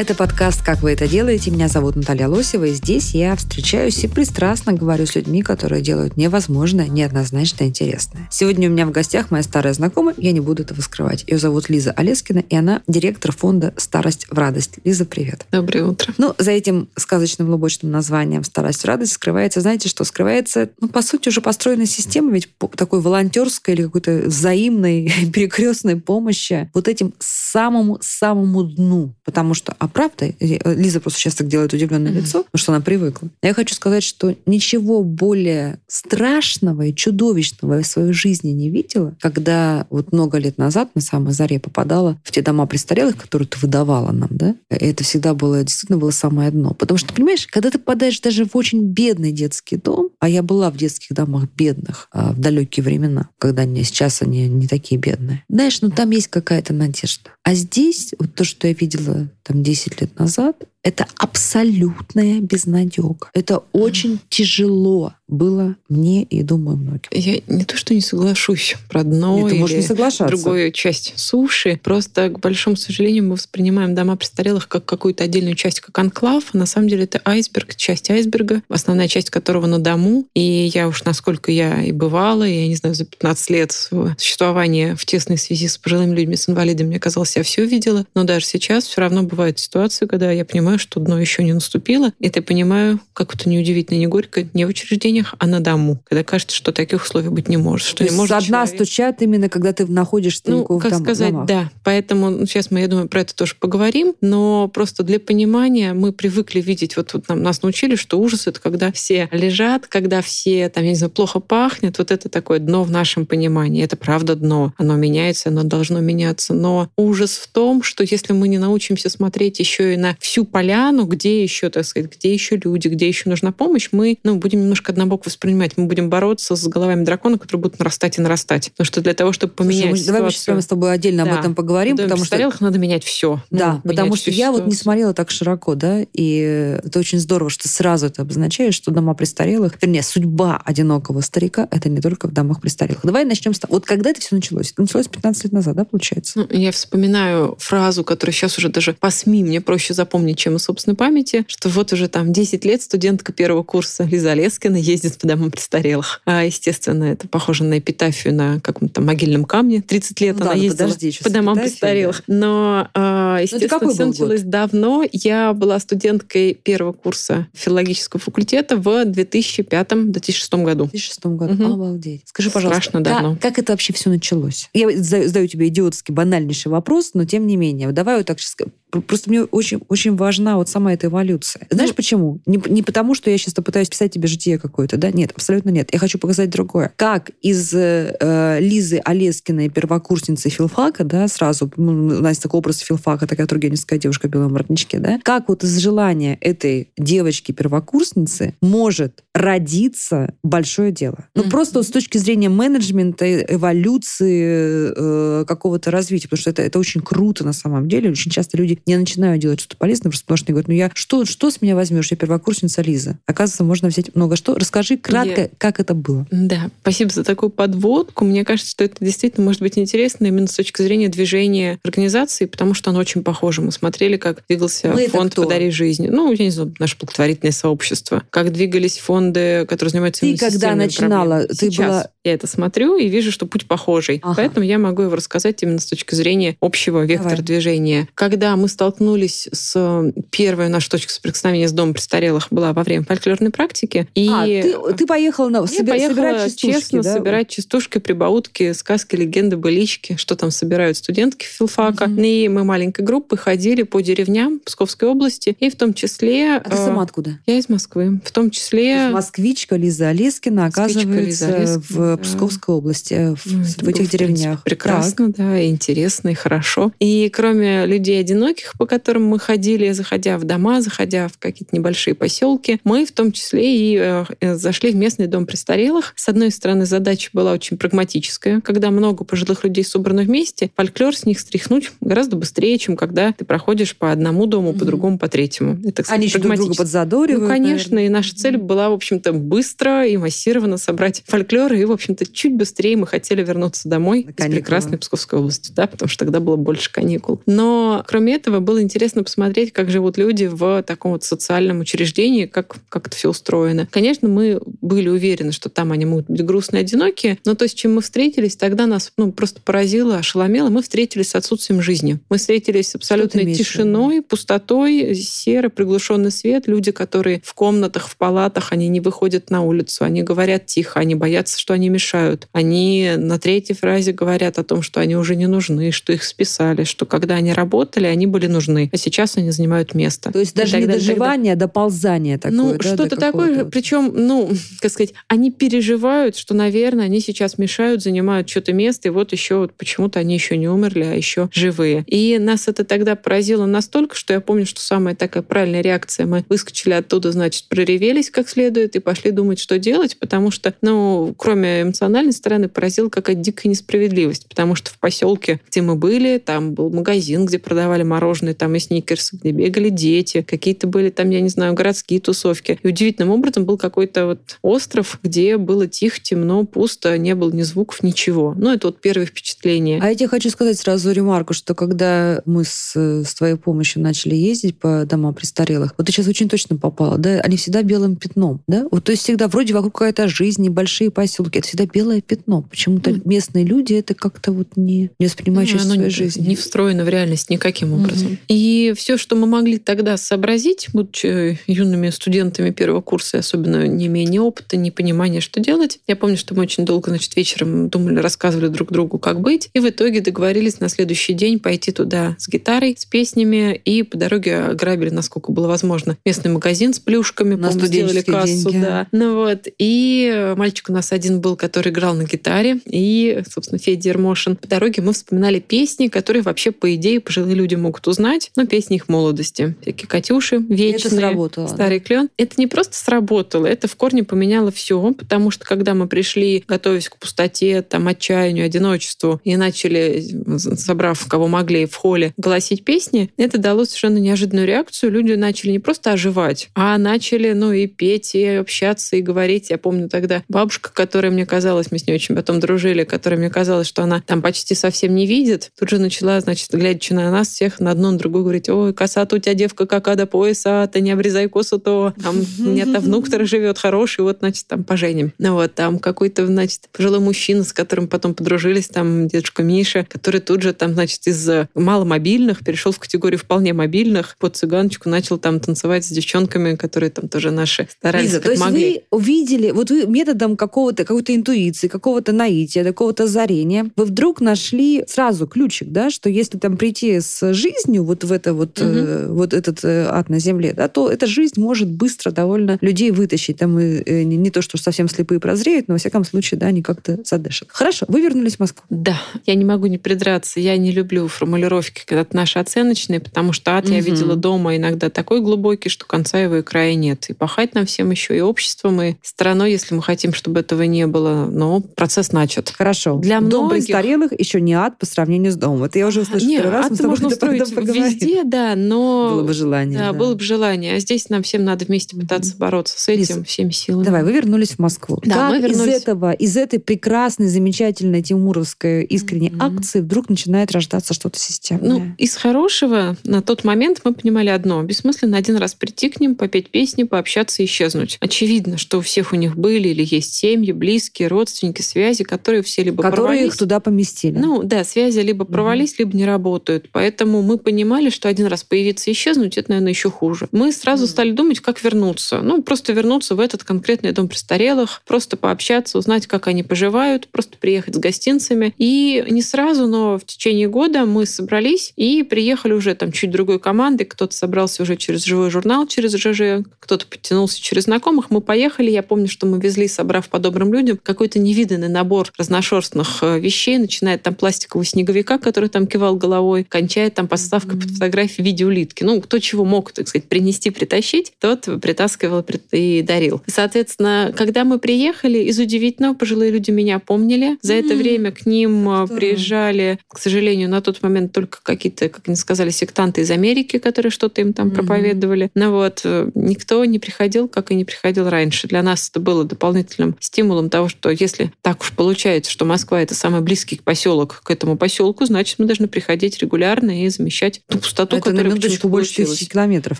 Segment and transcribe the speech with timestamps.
[0.00, 1.50] Это подкаст «Как вы это делаете?».
[1.50, 6.16] Меня зовут Наталья Лосева, и здесь я встречаюсь и пристрастно говорю с людьми, которые делают
[6.16, 8.26] невозможное, неоднозначно интересное.
[8.30, 11.24] Сегодня у меня в гостях моя старая знакомая, я не буду этого скрывать.
[11.26, 14.76] Ее зовут Лиза Олескина, и она директор фонда «Старость в радость».
[14.84, 15.44] Лиза, привет.
[15.52, 16.14] Доброе утро.
[16.16, 20.04] Ну, за этим сказочным лубочным названием «Старость в радость» скрывается, знаете что?
[20.04, 26.70] Скрывается, ну, по сути, уже построена система, ведь такой волонтерской или какой-то взаимной перекрестной помощи
[26.72, 29.14] вот этим самому-самому дну.
[29.26, 32.80] Потому что, а правда, э, Лиза просто сейчас так делает удивленное лицо, потому что она
[32.80, 33.28] привыкла.
[33.42, 39.16] Я хочу сказать, что ничего более страшного и чудовищного я в своей жизни не видела,
[39.20, 43.58] когда вот много лет назад на самой заре попадала в те дома престарелых, которые ты
[43.58, 44.54] выдавала нам, да?
[44.68, 46.74] Это всегда было, действительно было самое дно.
[46.74, 50.70] Потому что, понимаешь, когда ты попадаешь даже в очень бедный детский дом, а я была
[50.70, 55.44] в детских домах бедных а, в далекие времена, когда они сейчас они не такие бедные.
[55.48, 57.30] Знаешь, ну там есть какая-то надежда.
[57.42, 63.30] А здесь, вот то, что я видела там 10 лет назад, это абсолютная безнадега.
[63.34, 67.08] Это очень тяжело было мне и, думаю, многим.
[67.12, 70.26] Я не то, что не соглашусь про дно Нет, ты можешь не соглашаться.
[70.26, 71.80] другую часть суши.
[71.82, 76.44] Просто, к большому сожалению, мы воспринимаем дома престарелых как какую-то отдельную часть, как анклав.
[76.52, 80.26] А на самом деле это айсберг, часть айсберга, основная часть которого на дому.
[80.34, 84.96] И я уж, насколько я и бывала, я не знаю, за 15 лет своего существования
[84.96, 88.04] в тесной связи с пожилыми людьми, с инвалидами, мне казалось, я все видела.
[88.14, 92.12] Но даже сейчас все равно бывают ситуации, когда я понимаю, что дно еще не наступило.
[92.18, 96.00] И ты понимаю, как это неудивительно, не горько, не в учреждениях, а на дому.
[96.04, 97.86] Когда кажется, что таких условий быть не может.
[97.86, 100.92] Что То не есть может со дна человек- стучат именно, когда ты находишь ну, как
[100.92, 101.46] в дом- сказать, домах.
[101.46, 101.70] да.
[101.84, 104.14] Поэтому ну, сейчас мы, я думаю, про это тоже поговорим.
[104.20, 108.60] Но просто для понимания мы привыкли видеть, вот, вот нам, нас научили, что ужас— это
[108.60, 111.98] когда все лежат, когда все, там, я не знаю, плохо пахнет.
[111.98, 113.82] Вот это такое дно в нашем понимании.
[113.84, 114.72] Это правда дно.
[114.76, 116.54] Оно меняется, оно должно меняться.
[116.54, 121.06] Но ужас в том, что если мы не научимся смотреть еще и на всю поляну,
[121.06, 124.92] где еще, так сказать, где еще люди, где еще нужна помощь, мы ну, будем немножко
[124.92, 125.78] однобоко воспринимать.
[125.78, 128.70] Мы будем бороться с головами дракона, которые будут нарастать и нарастать.
[128.72, 131.24] Потому что для того, чтобы Слушай, поменять мы- давай мы сейчас ситуацию- с тобой отдельно
[131.24, 131.32] Да.
[131.32, 133.42] об этом поговорим, доме потому что надо менять все.
[133.50, 137.66] Да, потому что я вот не смотрела так широко, да, и это очень здорово, что
[137.68, 142.60] сразу это обозначает, что дома престарелых, вернее, судьба одинокого старика— это не только в домах
[142.60, 143.00] престарелых.
[143.02, 143.74] Давай начнем с того.
[143.76, 144.72] Вот когда это все началось?
[144.72, 146.40] Это началось 15 лет назад, да, получается?
[146.40, 150.62] Ну, я вспоминаю фразу, которую сейчас уже даже по СМИ мне проще запомнить, чем из
[150.62, 155.26] собственной памяти, что вот уже там 10 лет студентка первого курса Лиза Лескина ездит по
[155.26, 156.20] домам престарелых.
[156.24, 159.82] А, естественно, это похоже на эпитафию на каком-то могильном камне.
[159.82, 162.22] 30 лет Ну она да, ну ездила подожди, по домам престарелых.
[162.26, 165.04] Но, а, естественно, какой все началось давно.
[165.12, 170.84] Я была студенткой первого курса филологического факультета в 2005-2006 году.
[170.86, 171.54] В 2006 году.
[171.54, 171.72] Мгм.
[171.72, 172.22] Обалдеть.
[172.26, 173.38] Скажи, пожалуйста, Страшно как, давно.
[173.40, 174.68] как это вообще все началось?
[174.72, 177.90] Я задаю, тебе идиотский, банальнейший вопрос, но тем не менее.
[177.92, 178.56] Давай вот так сейчас...
[178.90, 181.66] Просто мне очень, очень важна вот сама эта эволюция.
[181.70, 182.40] Знаешь Ну, почему?
[182.46, 185.10] Не, не потому, что я сейчас пытаюсь писать тебе житие какое-то, да?
[185.10, 185.88] Нет, абсолютно нет.
[185.92, 186.92] Я хочу показать другое.
[186.96, 192.78] Как из э, э, Лизы Олескиной, первокурсницы филфака, да, сразу, ну, у нас такой образ
[192.78, 195.18] филфака, такая тургеневская девушка в белом воротничке, да?
[195.22, 201.26] Как вот из желания этой девочки-первокурсницы может родиться большое дело?
[201.34, 201.50] Ну, Мгм.
[201.50, 206.78] просто вот с точки зрения менеджмента, э- эволюции, э, какого-то развития, потому что это, это
[206.78, 208.10] очень круто на самом деле.
[208.10, 210.90] Очень часто люди не начинают делать что-то полезное, просто потому что они говорят, ну я
[210.94, 212.10] что, что с меня возьмешь?
[212.10, 213.18] Я первокурсница Лиза.
[213.26, 214.54] Оказывается, можно взять много что.
[214.54, 216.26] Расскажи кратко, Я- как это было.
[216.30, 218.24] Да, спасибо за такую подводку.
[218.24, 222.74] Мне кажется, что это действительно может быть интересно именно с точки зрения движения организации, потому
[222.74, 223.60] что оно очень похоже.
[223.62, 225.34] Мы смотрели, как двигался Мы это фонд?
[225.34, 226.08] «Подари жизни».
[226.08, 228.22] Ну, я не знаю, наше благотворительное сообщество.
[228.30, 233.08] Как двигались фонды, которые занимаются Ты когда начинала, ты Сейчас была- я это смотрю и
[233.08, 234.20] вижу, что путь похожий.
[234.22, 234.34] Ага.
[234.36, 237.44] Поэтому я могу его рассказать именно с точки зрения общего вектора Давай.
[237.44, 238.08] движения.
[238.14, 243.50] Когда мы столкнулись с первой наша точка соприкосновения с домом престарелых была во время фольклорной
[243.50, 244.08] практики.
[244.14, 247.12] И А, ты, ты поехала на, я собир- поехала собирать частушки, честно да?
[247.14, 252.06] собирать частушки, прибаутки, сказки, легенды, былички, что там собирают студентки филфака.
[252.06, 252.24] Мгм.
[252.24, 256.56] И мы маленькой группой ходили по деревням Псковской области, и в том числе...
[256.56, 257.38] А ты э, сама откуда?
[257.46, 258.20] Я из Москвы.
[258.24, 259.08] В том То числе...
[259.10, 262.16] Москвичка Лиза Олескина оказывается Лиза Олескина, в да.
[262.22, 264.62] Псковской области, э, в, Ну, в этих деревнях.
[264.64, 266.92] Прекрасно, да, и интересно, и хорошо.
[267.00, 271.74] И кроме людей одиноких, широких, по которым мы ходили, заходя в дома, заходя в какие-то
[271.74, 276.12] небольшие поселки, мы в том числе и э, э, зашли в местный дом престарелых.
[276.16, 278.60] С одной стороны, задача была очень прагматическая.
[278.60, 283.44] Когда много пожилых людей собрано вместе, фольклор с них стряхнуть гораздо быстрее, чем когда ты
[283.44, 285.78] проходишь по одному дому, по другому, по третьему.
[285.84, 287.42] Это, кстати, Они еще друг друга подзадоривают.
[287.42, 287.94] Ну, конечно.
[287.94, 288.06] Наверное.
[288.06, 291.72] И наша цель была, в общем-то, быстро и массированно собрать фольклор.
[291.72, 296.08] И, в общем-то, чуть быстрее мы хотели вернуться домой из прекрасной Псковской области, да, потому
[296.08, 297.40] что тогда было больше каникул.
[297.46, 302.76] Но, кроме этого, было интересно посмотреть, как живут люди в таком вот социальном учреждении, как,
[302.88, 303.86] как это все устроено.
[303.90, 307.94] Конечно, мы были уверены, что там они могут быть грустные, одинокие, но то, с чем
[307.94, 310.68] мы встретились, тогда нас ну, просто поразило, ошеломело.
[310.70, 312.18] Мы встретились с отсутствием жизни.
[312.28, 316.66] Мы встретились с абсолютной тишиной, пустотой, серый приглушенный свет.
[316.66, 321.14] Люди, которые в комнатах, в палатах, они не выходят на улицу, они говорят тихо, они
[321.14, 322.48] боятся, что они мешают.
[322.52, 326.84] Они на третьей фразе говорят о том, что они уже не нужны, что их списали,
[326.84, 330.32] что когда они работали, они были нужны, а сейчас они занимают место.
[330.32, 332.56] То есть даже не доживание, а доползание такое.
[332.56, 333.64] Ну, да, что-то такое.
[333.64, 334.50] Причем, ну,
[334.80, 339.58] как сказать, они переживают, что, наверное, они сейчас мешают, занимают что-то место, и вот еще
[339.58, 342.04] вот почему-то они еще не умерли, а еще живые.
[342.06, 346.44] И нас это тогда поразило настолько, что я помню, что самая такая правильная реакция, мы
[346.48, 351.82] выскочили оттуда, значит, проревелись как следует и пошли думать, что делать, потому что, ну, кроме
[351.82, 356.90] эмоциональной стороны, поразила какая-то дикая несправедливость, потому что в поселке, где мы были, там был
[356.90, 358.19] магазин, где продавали мороженое,
[358.54, 362.78] там и сникерсы, где бегали дети, какие-то были там, я не знаю, городские тусовки.
[362.82, 367.62] И удивительным образом был какой-то вот остров, где было тихо, темно, пусто, не было ни
[367.62, 368.54] звуков, ничего.
[368.56, 370.00] Ну, это вот первое впечатление.
[370.02, 374.34] А я тебе хочу сказать сразу ремарку, что когда мы с, с твоей помощью начали
[374.34, 378.62] ездить по домам престарелых, вот ты сейчас очень точно попала, да, они всегда белым пятном,
[378.66, 378.86] да?
[378.90, 382.62] Вот то есть всегда вроде вокруг какая-то жизнь, небольшие поселки, это всегда белое пятно.
[382.62, 383.22] Почему-то mm.
[383.24, 386.48] местные люди это как-то вот не, не воспринимают ну, часть своей не, жизни.
[386.48, 388.09] Не встроено в реальность никаким образом.
[388.14, 388.38] Mm-hmm.
[388.48, 394.26] И все, что мы могли тогда сообразить, будучи юными студентами первого курса, особенно не имея
[394.26, 398.18] ни опыта, ни понимания, что делать, я помню, что мы очень долго, значит, вечером думали,
[398.18, 402.48] рассказывали друг другу, как быть, и в итоге договорились на следующий день пойти туда с
[402.48, 407.70] гитарой, с песнями, и по дороге ограбили, насколько было возможно, местный магазин с плюшками, на
[407.72, 408.84] сделали кассу, деньги.
[408.84, 409.06] да.
[409.12, 414.10] Ну вот, и мальчик у нас один был, который играл на гитаре, и, собственно, Федя
[414.10, 414.56] Ермошин.
[414.56, 418.96] По дороге мы вспоминали песни, которые вообще, по идее, пожилые люди могут узнать, но песни
[418.96, 419.74] их молодости.
[419.82, 422.04] Всякие «Катюши», «Вечные», это сработало, «Старый да?
[422.04, 422.28] клен».
[422.36, 427.08] Это не просто сработало, это в корне поменяло все, потому что когда мы пришли, готовясь
[427.08, 430.24] к пустоте, там, отчаянию, одиночеству, и начали,
[430.56, 435.12] собрав кого могли в холле, голосить песни, это дало совершенно неожиданную реакцию.
[435.12, 439.70] Люди начали не просто оживать, а начали, ну, и петь, и общаться, и говорить.
[439.70, 443.50] Я помню тогда бабушка, которая мне казалась, мы с ней очень потом дружили, которая мне
[443.50, 447.48] казалось, что она там почти совсем не видит, тут же начала, значит, глядя на нас
[447.48, 451.00] всех, на одну, на другую, говорить, ой, коса-то у тебя девка какая до пояса, ты
[451.00, 455.32] не обрезай косу, то там нет, внук живет хороший, вот, значит, там поженим.
[455.38, 460.40] Ну вот, там какой-то, значит, пожилой мужчина, с которым потом подружились, там дедушка Миша, который
[460.40, 465.60] тут же там, значит, из маломобильных перешел в категорию вполне мобильных, под цыганочку начал там
[465.60, 469.02] танцевать с девчонками, которые там тоже наши старались Лиза, то есть могли.
[469.10, 475.04] вы увидели, вот вы методом какого-то, какой-то интуиции, какого-то наития, какого-то зарения, вы вдруг нашли
[475.06, 478.88] сразу ключик, да, что если там прийти с жизнью вот в это вот, угу.
[478.88, 483.10] э, вот этот э, ад на земле, да, то эта жизнь может быстро довольно людей
[483.10, 483.58] вытащить.
[483.58, 486.66] Там и, э, не, не то, что совсем слепые прозреют, но во всяком случае, да,
[486.66, 487.68] они как-то задышат.
[487.70, 488.84] Хорошо, вы вернулись в Москву.
[488.90, 490.60] Да, я не могу не придраться.
[490.60, 493.94] Я не люблю формулировки, когда наши оценочные, потому что ад угу.
[493.94, 497.26] я видела дома иногда такой глубокий, что конца его и края нет.
[497.28, 501.06] И пахать нам всем еще и обществом, и страной, если мы хотим, чтобы этого не
[501.06, 501.46] было.
[501.50, 502.70] Но процесс начат.
[502.70, 503.16] Хорошо.
[503.16, 503.86] Для Дом многих...
[503.86, 505.84] престарелых еще не ад по сравнению с домом.
[505.84, 506.92] Это я уже услышала Нет, раз.
[506.92, 509.30] Ад можно устроить везде, да, но...
[509.30, 509.98] Было бы желание.
[509.98, 510.94] Да, да, было бы желание.
[510.94, 514.04] А здесь нам всем надо вместе пытаться бороться с этим Лиза, всеми силами.
[514.04, 515.20] Давай, вы вернулись в Москву.
[515.24, 515.94] Да, как мы вернулись.
[515.94, 519.76] из этого, из этой прекрасной, замечательной тимуровской искренней mm-hmm.
[519.76, 521.90] акции вдруг начинает рождаться что-то системное?
[521.90, 524.82] Ну, из хорошего на тот момент мы понимали одно.
[524.82, 528.18] Бессмысленно один раз прийти к ним, попеть песни, пообщаться и исчезнуть.
[528.20, 532.82] Очевидно, что у всех у них были или есть семьи, близкие, родственники, связи, которые все
[532.82, 533.52] либо которые провалились.
[533.52, 534.38] их туда поместили.
[534.38, 535.98] Ну, да, связи либо провались, mm-hmm.
[535.98, 536.88] либо не работают.
[536.92, 540.48] Поэтому мы понимали, что один раз появиться и исчезнуть, это, наверное, еще хуже.
[540.52, 541.08] Мы сразу mm-hmm.
[541.08, 542.40] стали думать, как вернуться.
[542.42, 547.56] Ну, просто вернуться в этот конкретный дом престарелых, просто пообщаться, узнать, как они поживают, просто
[547.58, 548.74] приехать с гостинцами.
[548.78, 553.60] И не сразу, но в течение года мы собрались и приехали уже там чуть другой
[553.60, 554.04] командой.
[554.04, 558.30] Кто-то собрался уже через живой журнал, через ЖЖ, кто-то подтянулся через знакомых.
[558.30, 558.90] Мы поехали.
[558.90, 563.78] Я помню, что мы везли, собрав по добрым людям, какой-то невиданный набор разношерстных э, вещей,
[563.78, 568.64] начиная там пластикового снеговика, который там кивал головой, кончая там доставкой под фотографии в виде
[568.64, 569.02] улитки.
[569.02, 573.42] Ну, кто чего мог, так сказать, принести, притащить, тот притаскивал и дарил.
[573.46, 577.58] Соответственно, когда мы приехали, из удивительного пожилые люди меня помнили.
[577.62, 579.18] За это время к ним а, Здорово.
[579.18, 584.10] приезжали, к сожалению, на тот момент только какие-то, как они сказали, сектанты из Америки, которые
[584.10, 585.50] что-то им там проповедовали.
[585.54, 588.68] Но вот э, никто не приходил, как и не приходил раньше.
[588.68, 593.14] Для нас это было дополнительным стимулом того, что если так уж получается, что Москва это
[593.14, 598.16] самый близкий поселок к этому поселку, значит, мы должны приходить регулярно и замещать ту пустоту,
[598.16, 599.98] это которая на минуточку больше тысячи километров.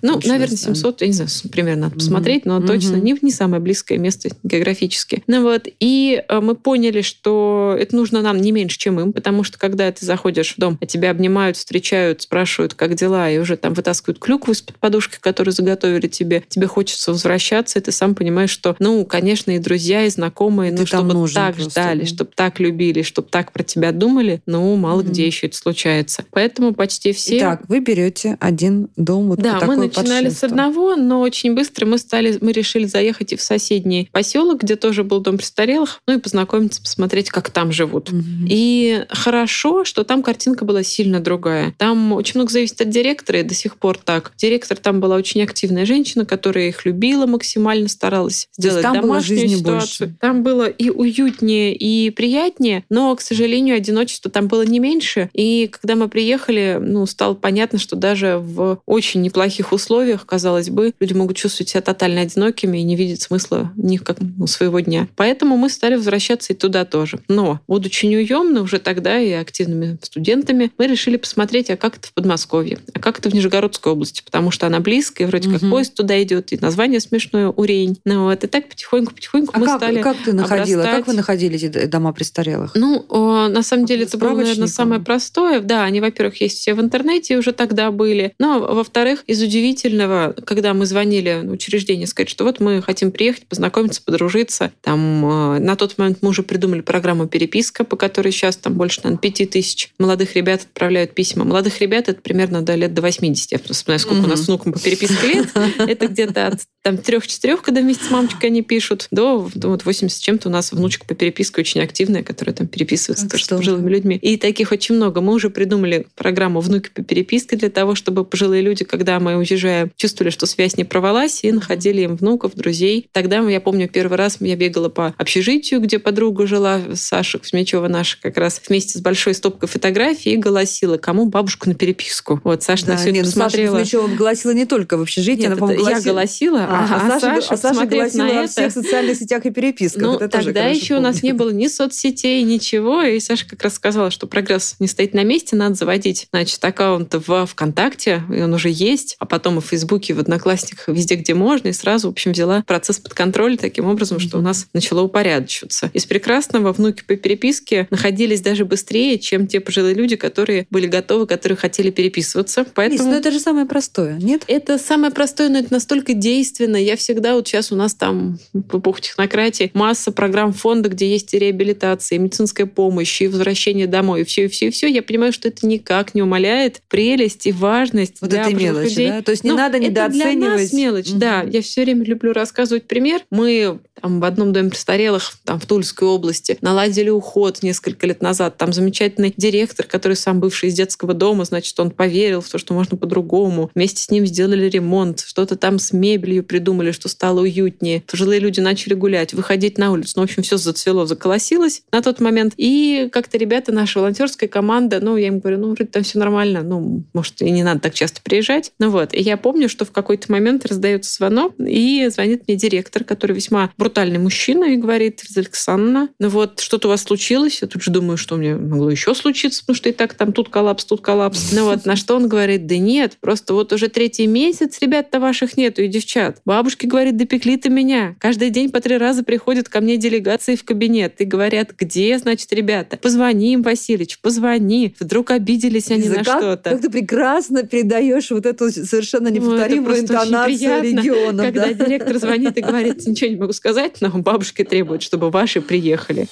[0.03, 3.99] Ну, наверное, 700, я не знаю, примерно надо посмотреть, но точно не, не самое близкое
[3.99, 5.23] место географически.
[5.27, 9.45] Ну вот, и э, мы поняли, что это нужно нам не меньше, чем им, потому
[9.45, 13.57] что когда ты заходишь в дом, а тебя обнимают, встречают, спрашивают, как дела, и уже
[13.57, 18.51] там вытаскивают клюкву из-под подушки, которую заготовили тебе, тебе хочется возвращаться, и ты сам понимаешь,
[18.51, 22.07] что, ну, конечно, и друзья, и знакомые, ну, чтобы так просто, ждали, да.
[22.07, 25.09] чтобы так любили, чтобы так про тебя думали, ну, мало mm-hmm.
[25.09, 26.25] где еще это случается.
[26.31, 27.39] Поэтому почти все...
[27.39, 31.99] Итак, вы берете один дом вот Да, мы начинали с одного, но очень быстро мы
[31.99, 36.19] стали, мы решили заехать и в соседний поселок, где тоже был дом престарелых, ну и
[36.19, 38.11] познакомиться, посмотреть, как там живут.
[38.11, 38.47] Mm-hmm.
[38.49, 41.75] И хорошо, что там картинка была сильно другая.
[41.79, 44.33] Там очень много зависит от директора, и до сих пор так.
[44.37, 50.09] Директор там была очень активная женщина, которая их любила максимально, старалась сделать там домашнюю ситуацию.
[50.09, 50.17] Больше.
[50.21, 55.31] Там было и уютнее, и приятнее, но, к сожалению, одиночество там было не меньше.
[55.33, 60.93] И когда мы приехали, ну, стало понятно, что даже в очень неплохих условиях, казалось бы,
[61.01, 64.81] люди могут чувствовать себя тотально одинокими и не видеть смысла в них как ну, своего
[64.81, 65.09] дня.
[65.17, 67.21] Поэтому мы стали возвращаться и туда тоже.
[67.29, 72.13] Но, будучи неуемны уже тогда и активными студентами, мы решили посмотреть, а как это в
[72.13, 75.59] Подмосковье, а как это в Нижегородской области, потому что она близкая, вроде угу.
[75.59, 77.99] как поезд туда идет, и название смешное Урень.
[78.05, 80.83] Ну вот, и так потихоньку-потихоньку а мы как, стали как ты находила?
[80.83, 80.99] Обрастать.
[80.99, 82.75] Как вы находили эти дома престарелых?
[82.75, 85.61] Ну, на самом деле это было, наверное, самое простое.
[85.61, 87.00] Да, они, во-первых, есть все в интернете
[87.39, 88.35] уже тогда были.
[88.39, 93.47] Но, во-вторых, из удивительного, когда мы звонили в учреждение, сказать, что вот мы хотим приехать,
[93.47, 94.73] познакомиться, подружиться.
[94.81, 99.21] Там на тот момент мы уже придумали программу переписка, по которой сейчас там больше, наверное,
[99.21, 101.45] пяти тысяч молодых ребят отправляют письма.
[101.45, 103.53] Молодых ребят это примерно до лет до 80.
[103.53, 105.49] Я вспоминаю, сколько у нас внукам по переписке лет.
[105.79, 110.17] Это где-то от там трех-четырех, когда вместе с мамочкой они пишут, до, до вот 80
[110.17, 113.91] с чем-то у нас внучка по переписке очень активная, которая там переписывается тоже с пожилыми
[113.91, 114.17] людьми.
[114.17, 115.21] И таких очень много.
[115.21, 119.91] Мы уже придумали программу «Внуки по переписке» для того, чтобы пожилые люди, когда мы уезжаем,
[119.97, 123.09] чувствовали, что связь не провалась, и находили им внуков, друзей.
[123.13, 128.19] Тогда, я помню, первый раз я бегала по общежитию, где подруга жила, Саша Кузьмичева наша,
[128.21, 132.41] как раз вместе с большой стопкой фотографий и голосила, кому бабушку на переписку.
[132.45, 133.79] Вот Саша да, на все нет, это посмотрела.
[133.79, 135.89] Саша Кузьмичева голосила не только в общежитии, нет, она, голосила...
[135.89, 139.51] я голосила, а, а, а Саша, а Саша голосила на во всех социальных сетях и
[139.51, 140.03] переписках.
[140.03, 141.01] Ну, тогда еще помню.
[141.01, 144.87] у нас не было ни соцсетей, ничего, и Саша как раз сказала, что прогресс не
[144.87, 149.59] стоит на месте, надо заводить, значит, аккаунт в ВКонтакте, и он уже есть, а потом
[149.59, 153.13] и в Фейсбуке, в Одноклассниках, везде, где можно, и сразу, в общем, взяла процесс под
[153.13, 155.91] контроль таким образом, что у нас начало упорядочиваться.
[155.93, 161.27] Из прекрасного внуки по переписке находились даже быстрее, чем те пожилые люди, которые были готовы,
[161.27, 162.65] которые хотели переписываться.
[162.75, 163.03] Поэтому...
[163.03, 164.45] Лиз, но это же самое простое, нет?
[164.47, 166.77] Это самое простое, но это настолько действенно.
[166.77, 171.35] Я всегда, вот сейчас у нас там в эпоху технократии масса программ фонда, где есть
[171.35, 174.87] и реабилитация, и медицинская помощь, и возвращение домой, и все, и все, и все.
[174.87, 179.09] Я понимаю, что это никак не умаляет прелесть и важность вот для этой мелочи, людей.
[179.09, 179.23] да?
[179.23, 180.31] То есть не Но надо недооценивать.
[180.31, 181.19] Это для нас мелочь, угу.
[181.19, 181.43] да.
[181.43, 183.23] Я все время люблю рассказывать пример.
[183.31, 188.57] Мы там, в одном доме престарелых там, в Тульской области наладили уход несколько лет назад.
[188.57, 192.75] Там замечательный директор, который сам бывший из детского дома, значит, он поверил в то, что
[192.75, 193.71] можно по-другому.
[193.75, 198.03] Вместе с ним сделали ремонт, что-то там с мебелью придумали, что стало уютнее.
[198.07, 200.15] Пожилые люди начали гулять, выходить на улицу.
[200.17, 202.55] Ну, в общем, все зацвело, заколосилось на тот момент.
[202.57, 206.60] И как-то ребята, наша волонтерская команда, ну, я им говорю, ну, вроде там все нормально,
[206.63, 208.73] ну, может, и не надо так часто приезжать.
[208.79, 209.15] Ну вот.
[209.15, 213.71] И я помню, что в какой-то момент раздается звонок, и звонит мне директор, который весьма
[213.77, 217.61] брутальный мужчина, и говорит, Александровна, ну вот, что-то у вас случилось?
[217.63, 220.33] Я тут же думаю, что у меня могло еще случиться, потому что и так там
[220.33, 221.53] тут коллапс, тут коллапс.
[221.53, 225.57] Ну вот, на что он говорит, да нет, просто вот уже третий месяц ребят-то ваших
[225.57, 226.41] нету и девчат.
[226.45, 228.17] Бабушки, говорит, допекли-то меня.
[228.19, 232.53] Каждый день по три раза приходят ко мне делегации в кабинет и говорят, где, значит,
[232.53, 232.97] ребята?
[232.97, 234.95] Позвони им, Васильевич, позвони.
[234.99, 236.50] Вдруг обиделись они на что-то.
[236.57, 241.45] Как ты прекрасно передаешь вот эту совершенно неповторимую ну, интонацию региона.
[241.45, 241.73] Когда да?
[241.73, 246.27] директор звонит и говорит, ничего не могу сказать, но бабушки требуют, чтобы ваши приехали.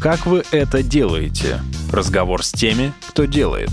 [0.00, 1.60] Как вы это делаете?
[1.92, 3.70] Разговор с теми, кто делает.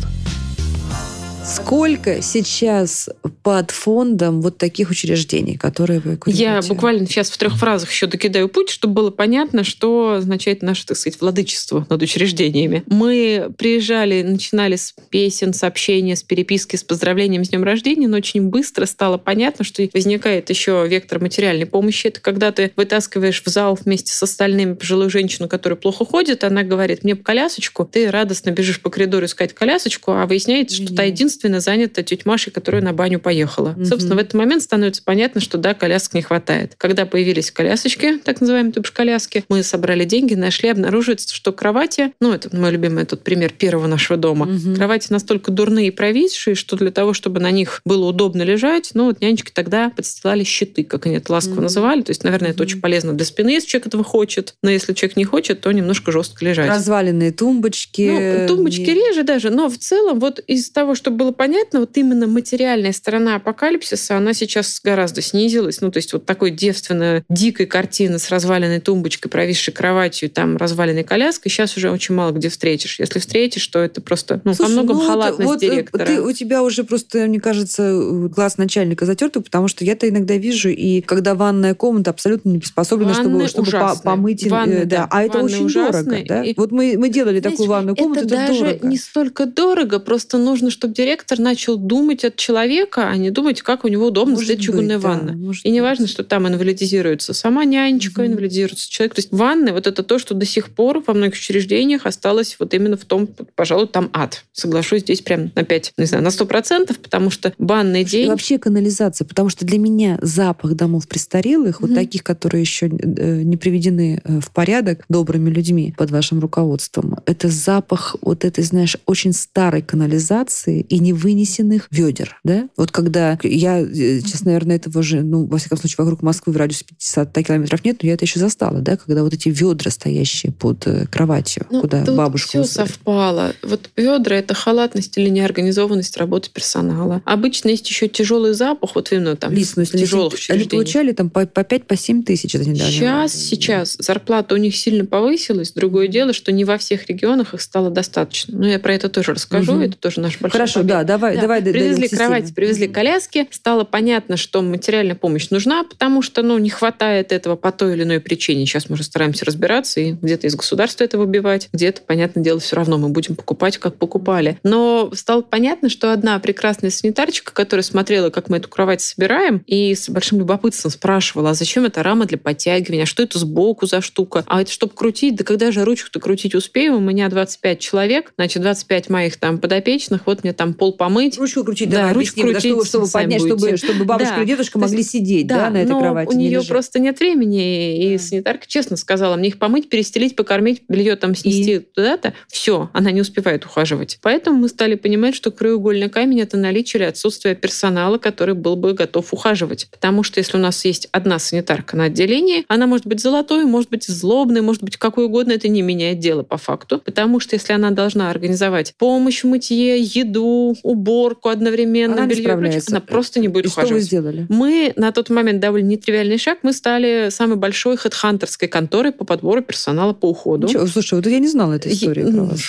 [1.45, 3.07] Сколько сейчас
[3.43, 6.43] под фондом вот таких учреждений, которые вы курируете?
[6.43, 10.87] Я буквально сейчас в трех фразах еще докидаю путь, чтобы было понятно, что означает наше,
[10.87, 12.83] так сказать, владычество над учреждениями.
[12.87, 18.49] Мы приезжали, начинали с песен, сообщения, с переписки, с поздравлением с днем рождения, но очень
[18.49, 22.07] быстро стало понятно, что возникает еще вектор материальной помощи.
[22.07, 26.63] Это когда ты вытаскиваешь в зал вместе с остальными пожилую женщину, которая плохо ходит, она
[26.63, 31.34] говорит, мне колясочку, ты радостно бежишь по коридору искать колясочку, а выясняется, что та единственная
[31.41, 33.69] занята тетя Маша, которая на баню поехала.
[33.69, 33.85] Угу.
[33.85, 36.73] Собственно, в этот момент становится понятно, что да, колясок не хватает.
[36.77, 42.55] Когда появились колясочки, так называемые коляски, мы собрали деньги, нашли, обнаруживается, что кровати, ну, это
[42.55, 44.75] мой любимый тот пример первого нашего дома, угу.
[44.75, 49.05] кровати настолько дурные и провисшие, что для того, чтобы на них было удобно лежать, ну,
[49.05, 51.63] вот нянечки тогда подстилали щиты, как они это ласково угу.
[51.63, 52.01] называли.
[52.01, 52.55] То есть, наверное, угу.
[52.55, 54.55] это очень полезно для спины, если человек этого хочет.
[54.61, 56.69] Но если человек не хочет, то немножко жестко лежать.
[56.69, 58.47] Разваленные тумбочки.
[58.47, 58.93] Ну, тумбочки не...
[58.93, 63.35] реже даже, но в целом вот из того, что было понятно, вот именно материальная сторона
[63.35, 65.81] апокалипсиса, она сейчас гораздо снизилась.
[65.81, 71.03] Ну, то есть вот такой девственно дикой картины с разваленной тумбочкой, провисшей кроватью, там разваленной
[71.03, 72.99] коляской, сейчас уже очень мало где встретишь.
[72.99, 76.05] Если встретишь, то это просто ну, Слушай, по многом ну, халатность вот, директора.
[76.05, 80.69] Ты, у тебя уже просто, мне кажется, глаз начальника затертый, потому что я-то иногда вижу,
[80.69, 83.71] и когда ванная комната абсолютно не приспособлена, чтобы, чтобы
[84.03, 84.47] помыть.
[84.47, 85.07] Ванны, э, да.
[85.09, 86.03] А это очень ужасные.
[86.03, 86.25] дорого.
[86.27, 86.43] Да?
[86.43, 86.53] И...
[86.55, 88.87] Вот мы, мы делали Знаешь, такую ванную комнату, это, это даже дорого.
[88.87, 93.85] не столько дорого, просто нужно, чтобы директор начал думать от человека, а не думать, как
[93.85, 95.53] у него удобно может сделать чугунная да, ванна.
[95.63, 98.27] И не важно, что там инвалидизируется сама нянечка, угу.
[98.27, 99.15] инвалидизируется человек.
[99.15, 102.73] То есть ванны, вот это то, что до сих пор во многих учреждениях осталось вот
[102.73, 104.43] именно в том, пожалуй, там ад.
[104.53, 108.27] Соглашусь здесь прям на 5, не знаю, на 100%, потому что банный день...
[108.27, 111.87] И вообще канализация, потому что для меня запах домов престарелых, угу.
[111.87, 117.17] вот таких, которые еще э, не приведены э, в порядок добрыми людьми под вашим руководством,
[117.25, 122.69] это запах вот этой, знаешь, очень старой канализации и невынесенных ведер, да?
[122.77, 126.57] Вот когда я, э, честно, наверное, этого же, ну, во всяком случае, вокруг Москвы в
[126.57, 130.51] радиусе 50 километров нет, но я это еще застала, да, когда вот эти ведра, стоящие
[130.51, 132.91] под кроватью, ну, куда бабушка все усадит.
[132.91, 133.53] совпало.
[133.63, 137.21] Вот ведра— это халатность или неорганизованность работы персонала.
[137.25, 141.45] Обычно есть еще тяжелый запах, вот именно там Лиз, ну, тяжелых Они получали там по,
[141.45, 142.55] по 5-7 по тысяч.
[142.55, 145.71] Это сейчас, сейчас зарплата у них сильно повысилась.
[145.71, 148.57] Другое дело, что не во всех регионах их стало достаточно.
[148.57, 149.73] Но я про это тоже расскажу.
[149.73, 149.81] Угу.
[149.81, 150.83] Это тоже наш большой Хорошо.
[150.85, 151.41] Да, давай, да.
[151.41, 151.61] давай.
[151.61, 153.47] Привезли кровати, привезли коляски.
[153.51, 158.03] Стало понятно, что материальная помощь нужна, потому что ну, не хватает этого по той или
[158.03, 158.65] иной причине.
[158.65, 162.75] Сейчас мы уже стараемся разбираться и где-то из государства это выбивать, где-то, понятное дело, все
[162.75, 164.59] равно мы будем покупать, как покупали.
[164.63, 169.95] Но стало понятно, что одна прекрасная санитарчика, которая смотрела, как мы эту кровать собираем, и
[169.95, 174.01] с большим любопытством спрашивала, а зачем эта рама для подтягивания, а что это сбоку за
[174.01, 178.33] штука, а это чтобы крутить, да когда же ручку-то крутить успеем, у меня 25 человек,
[178.37, 181.37] значит, 25 моих там подопечных, вот мне там пол помыть.
[181.37, 184.43] Ручку крутить, да, ручку крутить, чтобы, чтобы поднять, чтобы, чтобы бабушка да.
[184.43, 186.29] и дедушка могли есть, сидеть, да, да, на этой но кровати.
[186.29, 188.23] у нее просто нет времени, и да.
[188.23, 191.79] санитарка честно сказала, мне их помыть, перестелить, покормить, белье там снести и...
[191.79, 194.19] туда-то, все, она не успевает ухаживать.
[194.21, 198.93] Поэтому мы стали понимать, что краеугольный камень— это наличие или отсутствие персонала, который был бы
[198.93, 199.87] готов ухаживать.
[199.91, 203.89] Потому что если у нас есть одна санитарка на отделении, она может быть золотой, может
[203.89, 206.99] быть злобной, может быть какой угодно, это не меняет дело по факту.
[206.99, 212.81] Потому что если она должна организовать помощь в мытье, еду, уборку одновременно, она белье не
[212.87, 213.87] она просто не будет и ухаживать.
[213.87, 214.45] Что вы сделали?
[214.49, 219.61] Мы на тот момент довольно нетривиальный шаг, мы стали самой большой хедхантерской конторой по подбору
[219.61, 220.67] персонала по уходу.
[220.67, 222.61] Ничего, слушай, вот я не знала этой истории про вас.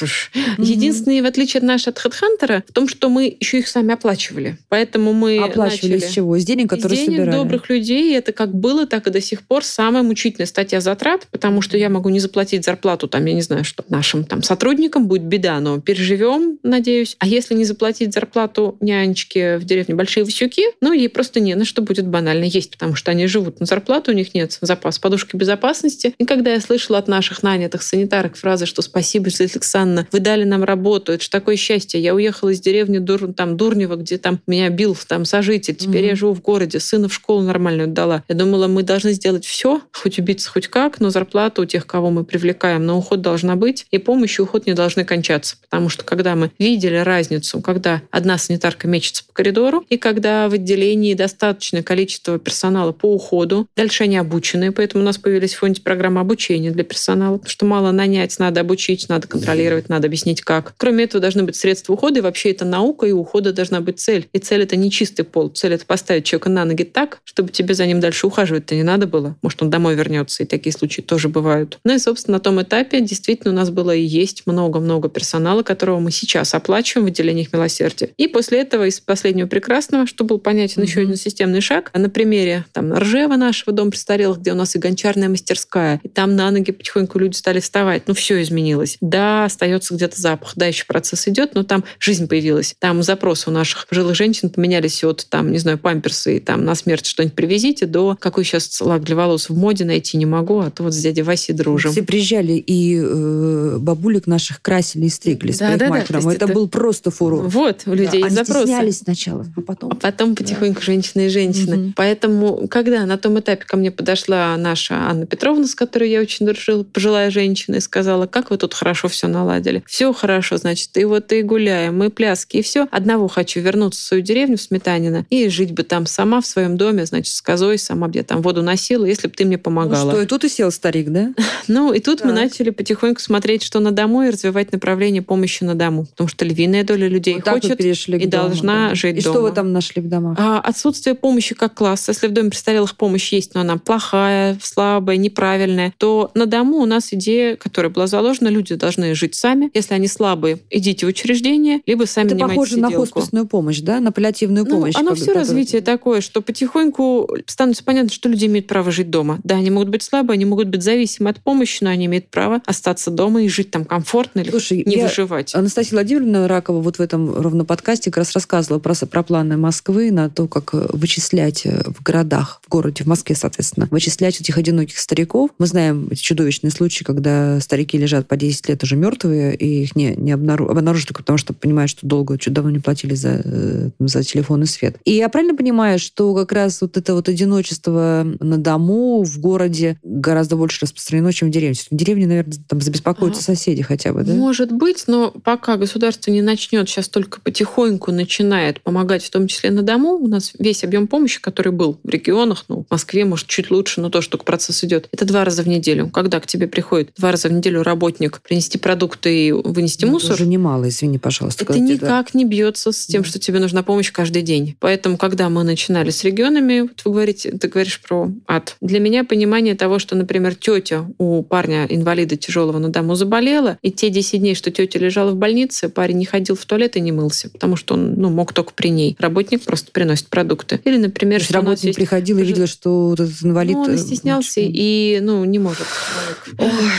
[0.58, 4.58] Единственное, в отличие от нашего от HeadHunter, в том, что мы еще их сами оплачивали.
[4.68, 6.08] Поэтому мы Оплачивали начали...
[6.08, 6.36] из чего?
[6.36, 7.36] Из денег, которые из денег собирали?
[7.36, 8.16] добрых людей.
[8.16, 11.88] Это как было, так и до сих пор самая мучительная статья затрат, потому что я
[11.88, 15.80] могу не заплатить зарплату, там, я не знаю, что нашим там сотрудникам будет беда, но
[15.80, 17.16] переживем, надеюсь.
[17.18, 21.64] А если не заплатить зарплату нянечке в деревне Большие Васюки, ну, ей просто не на
[21.64, 25.36] что будет банально есть, потому что они живут на зарплату, у них нет запас подушки
[25.36, 26.14] безопасности.
[26.18, 30.44] И когда я слышала от наших нанятых санитарок фразы, что спасибо, Светлана Александровна, вы дали
[30.44, 32.00] нам работу, это же такое счастье.
[32.00, 36.08] Я уехала из деревни Дур, там, Дурнева, где там меня бил там сожитель, теперь mm-hmm.
[36.08, 38.24] я живу в городе, сына в школу нормальную дала.
[38.28, 42.10] Я думала, мы должны сделать все, хоть убиться, хоть как, но зарплата у тех, кого
[42.10, 45.56] мы привлекаем на уход должна быть, и помощь и уход не должны кончаться.
[45.62, 50.54] Потому что когда мы видели разницу, когда одна санитарка мечется по коридору, и когда в
[50.54, 55.82] отделении достаточное количество персонала по уходу, дальше они обученные, поэтому у нас появились в фонде
[55.82, 60.72] программы обучения для персонала, потому что мало нанять, надо обучить, надо контролировать, надо объяснить как.
[60.78, 64.26] Кроме этого, должны быть средства ухода, и вообще это наука, и ухода должна быть цель.
[64.32, 65.50] И цель— это не чистый пол.
[65.50, 69.06] Цель— это поставить человека на ноги так, чтобы тебе за ним дальше ухаживать-то не надо
[69.06, 69.36] было.
[69.42, 71.78] Может, он домой вернется, и такие случаи тоже бывают.
[71.84, 76.00] Ну и, собственно, на том этапе действительно у нас было и есть много-много персонала, которого
[76.00, 78.10] мы сейчас оплачиваем в отделениях милосердия.
[78.16, 82.64] И после этого из последнего прекрасного, что был понятен еще один системный шаг, на примере
[82.72, 86.70] там Ржева нашего дома престарелых, где у нас и гончарная мастерская, и там на ноги
[86.70, 88.04] потихоньку люди стали вставать.
[88.06, 88.98] Ну, все изменилось.
[89.00, 92.74] Да, остается где-то запах, да, еще процесс идет, но там жизнь появилась.
[92.78, 96.74] Там запросы у наших пожилых женщин поменялись от, там, не знаю, памперсы и там на
[96.74, 100.70] смерть что-нибудь привезите, до какой сейчас лак для волос в моде найти не могу, а
[100.70, 101.92] то вот с дядей Васей дружим.
[101.92, 106.68] Все приезжали, и э, бабулек наших красили и стригли с Да, да, это, это- был
[106.68, 107.48] просто фурор.
[107.56, 108.60] Вот, у людей Да, есть Они запросы.
[108.66, 109.90] стеснялись сначала, а потом...
[109.92, 111.76] А потом потихоньку женщины и женщины.
[111.76, 111.92] Мгм.
[111.96, 116.46] Поэтому, когда на том этапе ко мне подошла наша Анна Петровна, с которой я очень
[116.46, 119.82] дружила, пожилая женщина, и сказала, как вы тут хорошо все наладили.
[119.86, 122.86] Все хорошо, значит, и вот и гуляем, и пляски, и все.
[122.90, 126.76] Одного хочу вернуться в свою деревню в Сметанино и жить бы там сама в своем
[126.76, 130.12] доме, значит, с козой, сама я там воду носила, если бы ты мне Ну помогала.
[130.12, 131.32] что, и тут и сел старик, да?
[131.68, 135.74] Ну, и тут мы начали потихоньку смотреть, что на дому, и развивать направление помощи на
[135.74, 136.04] дому.
[136.06, 138.94] Потому что львиная доля людей так хочет перешли и дому, должна да.
[138.94, 139.48] жить И что дома.
[139.48, 140.36] вы там нашли в домах?
[140.38, 142.12] А, Отсутствие помощи как класса.
[142.12, 146.86] Если в доме престарелых помощь есть, но она плохая, слабая, неправильная, то на дому у
[146.86, 149.70] нас идея, которая была заложена, люди должны жить сами.
[149.74, 153.06] Если они слабые, идите в учреждение, либо сами Это похоже на сиделку.
[153.14, 154.00] хосписную помощь, да?
[154.00, 154.94] На паллиативную Ну, помощь.
[154.96, 159.10] оно как- все которая- развитие такое, что потихоньку становится понятно, что люди имеют право жить
[159.10, 159.38] дома.
[159.44, 162.60] Да, они могут быть слабые, они могут быть зависимы от помощи, но они имеют право
[162.66, 165.54] остаться дома и жить там комфортно или Слушай, не я- выживать.
[165.54, 170.10] Анастасия Владимировна Ракова вот в этом ровно подкасте как раз рассказывала про, про планы Москвы
[170.10, 174.58] на то, как э, вычислять э, в городах, в городе, в Москве, соответственно, вычислять этих
[174.58, 175.50] одиноких стариков.
[175.58, 179.96] Мы знаем эти чудовищные случаи, когда старики лежат по 10 лет уже мертвые, и их
[179.96, 183.40] не, не обнару- обнаружили только потому, что понимают, что долго, чуть давно не платили за,
[183.44, 184.96] э, за телефон и свет.
[185.04, 189.98] И я правильно понимаю, что как раз вот это вот одиночество на дому в городе
[190.02, 191.78] гораздо больше распространено, чем в деревне?
[191.90, 194.32] В деревне, наверное, там забеспокоятся А, соседи хотя бы, да?
[194.32, 199.70] Может быть, но пока государство не начнет, сейчас только потихоньку начинает помогать, в том числе
[199.70, 203.46] на дому, у нас весь объем помощи, который был в регионах, ну, в Москве, может,
[203.46, 205.08] чуть лучше, но тоже только процесс идет.
[205.12, 206.10] Это два раза в неделю.
[206.10, 210.32] Когда к тебе приходит два раза в неделю работник принести продукты и вынести Ну, мусор,
[210.32, 211.64] Это уже немало, извини, пожалуйста.
[211.64, 213.28] это никак не бьется с тем, Да.
[213.30, 214.76] что тебе нужна помощь каждый день.
[214.78, 218.76] Поэтому, когда мы начинали с регионами, вот вы говорите, ты говоришь про ад.
[218.82, 223.90] Для меня понимание того, что, например, тетя у парня инвалида тяжелого на дому заболела, и
[223.90, 227.05] те 10 дней, что тетя лежала в больнице, парень не ходил в туалет и не
[227.12, 229.16] мылся, потому что он ну, мог только при ней.
[229.18, 230.80] Работник просто приносит продукты.
[230.84, 233.74] Или, То например, есть нас работник есть приходил и видел, что вот этот инвалид...
[233.74, 235.86] ну, он э, стеснялся очень- и, ну, не может.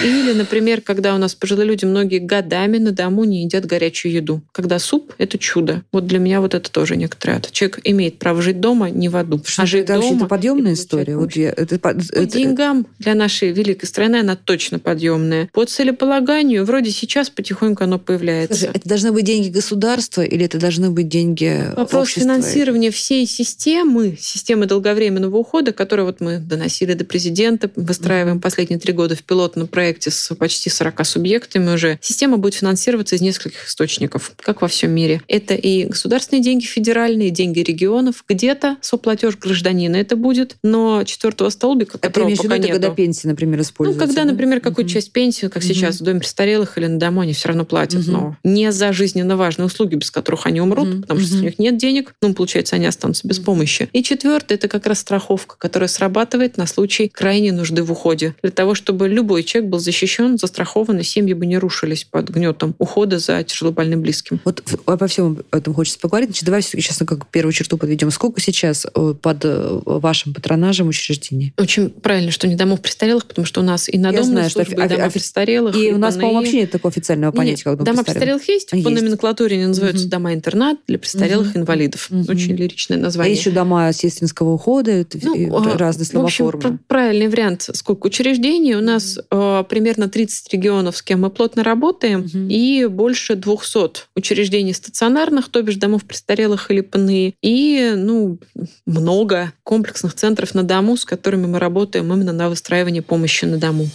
[0.03, 4.41] Или, например, когда у нас пожилые люди многие годами на дому не едят горячую еду.
[4.51, 5.83] Когда суп— это чудо.
[5.91, 7.51] Вот для меня вот это тоже некоторый ад.
[7.51, 9.41] Человек имеет право жить дома, не в аду.
[9.45, 11.17] Что а жить это вообще дома это подъемная история.
[11.17, 15.49] Вот я, это, по- деньгам для нашей великой страны она точно подъемная.
[15.53, 18.55] По целеполаганию вроде сейчас потихоньку оно появляется.
[18.55, 22.21] Скажи, это должны быть деньги государства или это должны быть деньги Вопрос общества?
[22.23, 28.93] финансирования всей системы, системы долговременного ухода, которую вот мы доносили до президента, выстраиваем последние три
[28.93, 31.97] года в пилотном проекте с почти 40 субъектами уже.
[32.01, 35.21] Система будет финансироваться из нескольких источников, как во всем мире.
[35.27, 41.97] Это и государственные деньги федеральные, деньги регионов, где-то соплатеж гражданина это будет, но четвертого столбика,
[41.97, 42.95] А ты которого в виду, пока это когда нету.
[42.95, 44.05] пенсии, например, Ну, используются?
[44.05, 44.31] когда, да?
[44.31, 44.93] например, какую Мгм.
[44.93, 45.73] часть пенсии, как Мгм.
[45.73, 48.11] сейчас в доме престарелых или на дому, они все равно платят, Мгм.
[48.11, 51.01] но не за жизненно важные услуги, без которых они умрут, Мгм.
[51.03, 51.41] потому что Мгм.
[51.41, 53.89] у них нет денег, ну, получается, они останутся без помощи.
[53.93, 58.35] И четвертое, это как раз страховка, которая срабатывает на случай крайней нужды в уходе.
[58.41, 62.75] Для того, чтобы любой человек был защищен, застрахован, и семьи бы не рушились под гнетом
[62.77, 64.39] ухода за тяжелобольным близким.
[64.45, 66.29] Вот обо всем этом хочется поговорить.
[66.29, 68.11] Значит, давай сейчас как первую черту подведем.
[68.11, 71.53] Сколько сейчас э, под э, вашим патронажем учреждений?
[71.57, 74.63] Очень правильно, что не домов престарелых, потому что у нас и на домные знаю, что
[74.65, 77.57] службы, офи- и дома офи- престарелых, И у нас, по-моему, вообще нет такого официального понятия,
[77.57, 78.41] Нет, как дом дома престарелых.
[78.41, 79.01] престарелых есть, по Есть.
[79.01, 80.11] номенклатуре они называются Мгм.
[80.11, 81.61] дома-интернат для престарелых Мгм.
[81.61, 82.07] инвалидов.
[82.09, 82.25] Мгм.
[82.29, 83.33] Очень лиричное А название.
[83.33, 86.61] есть еще дома сестринского ухода, это Ну, и а, разные слова В общем, формы.
[86.61, 88.75] пр- правильный вариант, сколько учреждений.
[88.75, 92.47] У нас э, примерно 30 регионов, с кем мы плотно работаем, Мгм.
[92.49, 98.39] и больше 200 учреждений стационарных, то бишь домов престарелых или ПНИ, и ну,
[98.85, 103.87] много комплексных центров на дому, с которыми мы работаем именно на выстраивание помощи на дому.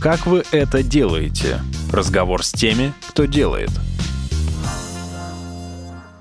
[0.00, 1.60] Как вы это делаете?
[1.92, 3.70] Разговор с теми, кто делает.